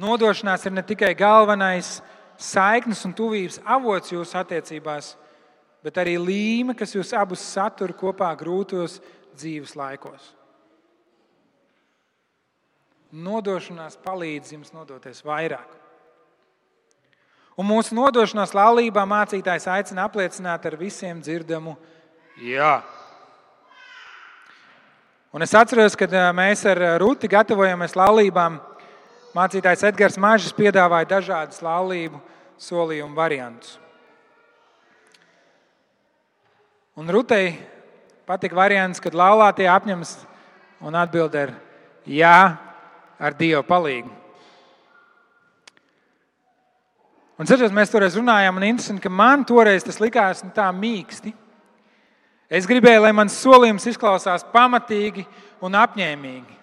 Nodošanās 0.00 0.64
ir 0.66 0.74
ne 0.74 0.84
tikai 0.86 1.12
galvenais 1.18 1.98
saiknes 2.38 3.04
un 3.06 3.14
tuvības 3.18 3.60
avots 3.66 4.14
jūsu 4.14 4.38
attiecībās, 4.40 5.14
bet 5.84 6.00
arī 6.00 6.16
līme, 6.22 6.74
kas 6.78 6.94
jūs 6.94 7.12
abus 7.16 7.44
satur 7.44 7.94
kopā 7.98 8.30
grūtos 8.38 8.98
dzīves 9.36 9.76
laikos. 9.78 10.37
Nodošanās 13.08 13.96
palīdz 14.04 14.52
jums 14.52 14.72
nodoties 14.76 15.22
vairāk. 15.24 15.68
Un 17.58 17.66
mūsu 17.66 17.96
nodošanās 17.96 18.52
laulībā 18.54 19.02
mācītājs 19.08 19.66
aicina 19.72 20.04
apliecināt 20.06 20.66
ar 20.68 20.76
visiem 20.78 21.22
dzirdamu 21.24 21.74
jā. 22.44 22.82
Un 25.32 25.42
es 25.44 25.54
atceros, 25.56 25.96
kad 25.98 26.12
mēs 26.36 26.62
ar 26.68 26.78
Rūti 27.00 27.28
gatavojamies 27.32 27.96
laulībām, 27.98 28.60
mācītājs 29.36 29.88
Edgars 29.90 30.20
Mažs 30.20 30.54
piedāvāja 30.56 31.08
dažādas 31.16 31.60
laulību 31.64 32.20
solījumu 32.60 33.16
variantus. 33.16 33.76
Un 36.98 37.10
Rutei 37.14 37.52
patika 38.26 38.56
variants, 38.58 39.00
kad 39.00 39.14
laulātie 39.16 39.68
apņemas 39.70 40.16
un 40.84 40.96
atbild 40.98 41.36
ar 41.38 41.52
jā, 42.04 42.58
ar 43.18 43.36
Dieva 43.38 43.64
palīdzību. 43.66 44.14
Un 47.38 47.46
cerams, 47.46 47.70
mēs 47.70 47.92
toreiz 47.92 48.16
runājām, 48.18 48.56
un 48.58 48.66
interesanti, 48.66 49.04
ka 49.04 49.10
man 49.14 49.44
toreiz 49.46 49.84
tas 49.86 50.00
likās 50.02 50.42
nu, 50.42 50.50
tā 50.54 50.66
mīksti. 50.74 51.30
Es 52.50 52.66
gribēju, 52.66 53.04
lai 53.04 53.12
mans 53.14 53.36
solījums 53.38 53.86
izklausās 53.86 54.42
pamatīgi 54.50 55.22
un 55.62 55.76
apņēmīgi, 55.78 56.56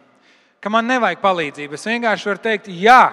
ka 0.59 0.71
man 0.73 0.89
nevajag 0.89 1.21
palīdzību. 1.23 1.77
Es 1.77 1.87
vienkārši 1.87 2.27
varu 2.31 2.43
teikt, 2.43 2.67
jā. 2.75 3.03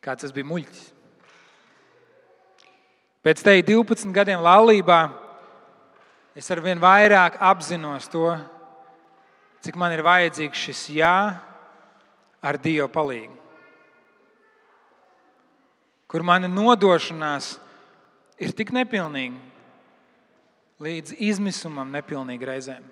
Kāds 0.00 0.24
tas 0.24 0.32
bija 0.32 0.48
muļķis? 0.48 0.84
Pēc 3.26 3.42
te 3.42 3.56
12 3.68 4.14
gadiem 4.14 4.40
laulībā 4.40 5.00
es 6.38 6.48
ar 6.54 6.62
vien 6.64 6.80
vairāk 6.80 7.36
apzinos 7.42 8.06
to, 8.08 8.30
cik 9.64 9.78
man 9.78 9.94
ir 9.94 10.04
vajadzīgs 10.06 10.66
šis 10.68 10.82
jā 10.98 11.16
ar 12.42 12.58
Dieva 12.62 12.88
palīdzību. 12.92 13.42
Kur 16.06 16.22
mana 16.22 16.48
nodošanās 16.48 17.56
ir 18.38 18.52
tik 18.54 18.70
nepilnīga, 18.76 19.40
līdz 20.82 21.16
izmisumam 21.24 21.90
nepilnīga 21.90 22.52
reizēm, 22.52 22.84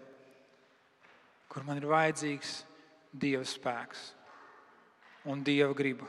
kur 1.52 1.66
man 1.66 1.78
ir 1.78 1.86
vajadzīgs 1.90 2.58
Dieva 3.14 3.44
spēks 3.46 4.08
un 5.30 5.44
Dieva 5.46 5.72
griba 5.76 6.08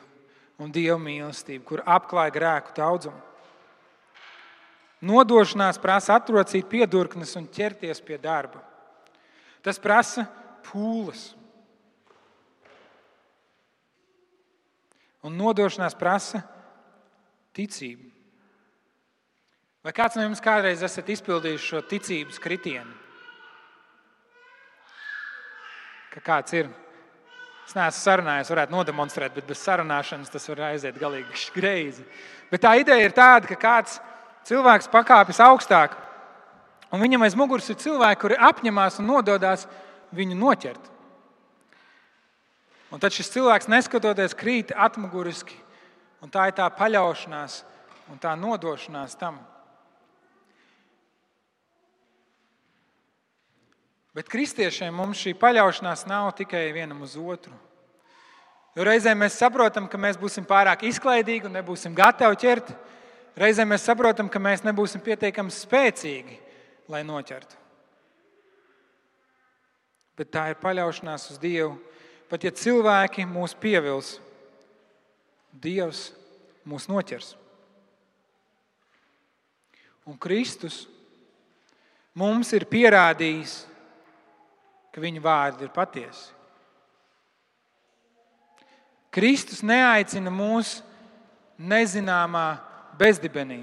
un 0.62 0.72
Dieva 0.72 0.98
mīlestība, 1.02 1.66
kur 1.68 1.84
apklāja 1.84 2.34
grēku 2.36 2.76
daudzumu. 2.78 3.20
Nodošanās 5.06 5.78
prasa 5.82 6.16
atrocīt 6.16 6.66
piedurknes 6.72 7.36
un 7.38 7.50
ķerties 7.52 8.00
pie 8.02 8.18
darba. 8.22 8.62
Tas 9.62 9.78
prasa 9.82 10.24
pūles. 10.68 11.30
Un 15.26 15.38
nodošanās 15.40 15.98
prasa 15.98 16.44
ticību. 17.56 18.12
Vai 19.86 19.94
kāds 19.94 20.18
no 20.18 20.26
jums 20.26 20.42
kādreiz 20.42 20.82
esat 20.86 21.10
izpildījis 21.14 21.66
šo 21.66 21.82
ticības 21.86 22.42
kritienu? 22.42 22.94
Ka 26.16 26.24
kāds 26.26 26.56
ir? 26.58 26.72
Es 27.66 27.74
neesmu 27.74 27.98
sarunājies, 27.98 28.50
varētu 28.54 28.74
nodemonstrēt, 28.74 29.34
bet 29.34 29.46
bez 29.50 29.62
sarunāšanas 29.66 30.30
tas 30.34 30.46
var 30.52 30.68
aiziet 30.72 30.98
galīgi 31.02 31.48
greizi. 31.58 32.06
Bet 32.52 32.62
tā 32.66 32.76
ideja 32.82 33.06
ir 33.06 33.14
tāda, 33.14 33.50
ka 33.50 33.58
kāds 33.62 33.98
cilvēks 34.46 34.90
pakāpjas 34.94 35.42
augstāk, 35.46 35.96
un 36.94 37.02
viņam 37.02 37.26
aiz 37.26 37.38
muguras 37.38 37.70
ir 37.70 37.80
cilvēki, 37.82 38.22
kuri 38.22 38.38
apņemās 38.50 39.02
un 39.02 39.10
nododas 39.10 39.66
viņu 40.16 40.38
noķert. 40.40 40.92
Un 42.94 43.02
tad 43.02 43.12
šis 43.12 43.32
cilvēks, 43.34 43.68
neskatoties, 43.72 44.36
krīt 44.38 44.72
atmuguriski, 44.72 45.58
un 46.24 46.32
tā 46.32 46.48
ir 46.50 46.56
tā 46.56 46.68
paļaušanās 46.72 47.64
un 48.14 48.22
tā 48.22 48.36
nodošanās 48.40 49.18
tam. 49.20 49.42
Bet 54.16 54.30
kristiešiem 54.32 54.96
mums 54.96 55.20
šī 55.20 55.34
paļaušanās 55.36 56.06
nav 56.08 56.30
tikai 56.38 56.70
vienam 56.72 57.02
uz 57.04 57.18
otru. 57.20 57.52
Jo 58.76 58.86
reizēm 58.88 59.20
mēs 59.24 59.36
saprotam, 59.40 59.90
ka 59.92 60.00
mēs 60.00 60.20
būsim 60.20 60.48
pārāk 60.48 60.86
izklaidīgi 60.88 61.50
un 61.50 61.56
nebūsim 61.58 61.96
gatavi 61.96 62.40
ķert. 62.40 62.72
Reizēm 63.40 63.74
mēs 63.74 63.84
saprotam, 63.88 64.32
ka 64.32 64.40
mēs 64.40 64.64
nebūsim 64.64 65.04
pietiekami 65.04 65.52
spēcīgi, 65.52 66.40
lai 66.92 67.04
noķertu. 67.08 67.65
Bet 70.16 70.32
tā 70.32 70.50
ir 70.52 70.62
paļaušanās 70.62 71.30
uz 71.34 71.42
Dievu 71.42 71.76
pat 72.30 72.46
ja 72.46 72.52
cilvēki 72.52 73.26
mūs 73.30 73.56
pievils, 73.58 74.18
Dievs 75.56 76.10
mūs 76.68 76.90
noķers. 76.92 77.30
Un 80.06 80.18
Kristus 80.20 80.82
mums 82.12 82.52
ir 82.54 82.68
pierādījis, 82.68 83.62
ka 84.92 85.04
viņa 85.04 85.24
vārdi 85.24 85.64
ir 85.64 85.72
patiesi. 85.72 86.34
Kristus 89.16 89.64
neaicina 89.64 90.34
mūs 90.34 90.82
nezināmā 91.56 92.46
bezdibenī. 93.00 93.62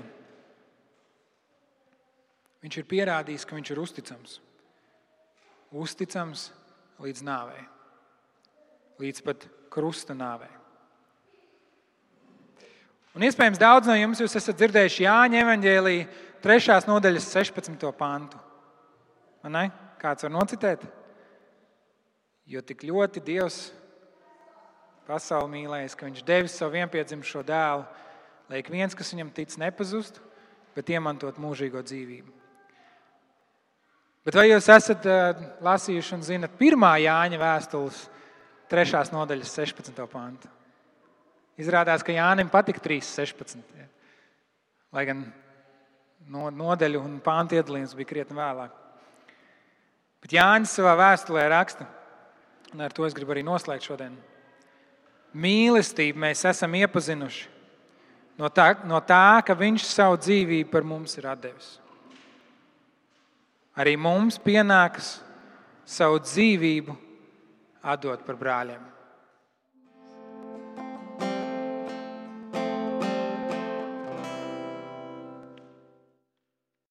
Viņš 2.65 2.79
ir 2.81 2.89
pierādījis, 2.89 3.45
ka 3.45 3.59
viņš 3.59 3.75
ir 3.75 3.83
uzticams. 3.83 4.39
Uzticams 5.73 6.51
līdz 7.03 7.25
nāvei 7.27 7.63
līdz 9.03 9.23
pat 9.27 9.47
krusta 9.73 10.15
nāvei. 10.17 10.51
Un 13.13 13.27
iespējams, 13.27 13.61
daudz 13.61 13.91
no 13.91 13.97
jums 13.99 14.23
esat 14.25 14.57
dzirdējuši 14.57 15.05
Jāņa 15.05 15.43
evanģēlīja 15.43 16.07
3. 16.45 16.79
nodaļas 16.89 17.29
16. 17.35 17.85
pantu. 17.99 18.41
Ne? 19.53 19.67
Kāds 20.01 20.25
var 20.25 20.33
nocitēt? 20.33 20.85
Jo 22.49 22.63
tik 22.65 22.87
ļoti 22.89 23.23
Dievs 23.23 23.59
pasauli 25.07 25.51
mīlējis, 25.59 25.97
ka 25.99 26.09
Viņš 26.09 26.25
devis 26.27 26.57
savu 26.57 26.77
vienpiedzimušo 26.79 27.45
dēlu, 27.47 27.85
lai 28.49 28.63
ik 28.63 28.71
viens, 28.73 28.97
kas 28.97 29.13
viņam 29.13 29.33
tic, 29.35 29.55
nepazustu, 29.61 30.23
bet 30.77 30.91
iemantot 30.91 31.39
mūžīgo 31.43 31.83
dzīvību. 31.85 32.42
Bet 34.23 34.37
vai 34.39 34.47
jūs 34.49 34.69
esat 34.71 35.07
uh, 35.11 35.39
lasījuši 35.65 36.15
un 36.15 36.27
zinat 36.27 36.53
pirmā 36.59 36.95
Jāņa 37.03 37.41
vēstules, 37.41 38.05
trešās 38.71 39.11
nodaļas, 39.15 39.55
16. 39.59 40.05
pantu? 40.11 40.51
Izrādās, 41.59 42.05
ka 42.07 42.15
Jānim 42.15 42.51
patika 42.51 42.81
3.16. 42.85 43.65
Ja. 43.77 43.89
Lai 44.95 45.05
gan 45.09 45.25
no, 46.31 46.49
nodeļu 46.55 47.03
un 47.03 47.19
pāntu 47.25 47.59
iedalījums 47.59 47.97
bija 47.99 48.13
krietni 48.13 48.39
vēlāk. 48.39 48.79
Bet 50.23 50.37
Jānis 50.39 50.75
savā 50.79 50.95
vēstulē 51.01 51.49
raksta, 51.51 51.89
un 52.73 52.85
ar 52.87 52.95
to 52.95 53.05
es 53.09 53.17
gribu 53.17 53.35
arī 53.35 53.43
noslēgt 53.47 53.91
šodien. 53.91 54.15
Mīlestību 55.33 56.21
mēs 56.23 56.45
esam 56.47 56.77
iepazinuši 56.79 57.49
no 58.39 58.49
tā, 58.53 58.73
no 58.89 59.01
tā 59.05 59.43
ka 59.47 59.57
Viņš 59.59 59.87
savu 59.89 60.19
dzīvību 60.21 60.71
par 60.73 60.87
mums 60.87 61.17
ir 61.19 61.29
devis. 61.41 61.79
Arī 63.79 63.95
mums 63.97 64.37
pienākas 64.43 65.15
savu 65.89 66.21
dzīvību 66.21 66.97
atdot 67.83 68.25
par 68.27 68.37
brāļiem. 68.41 68.83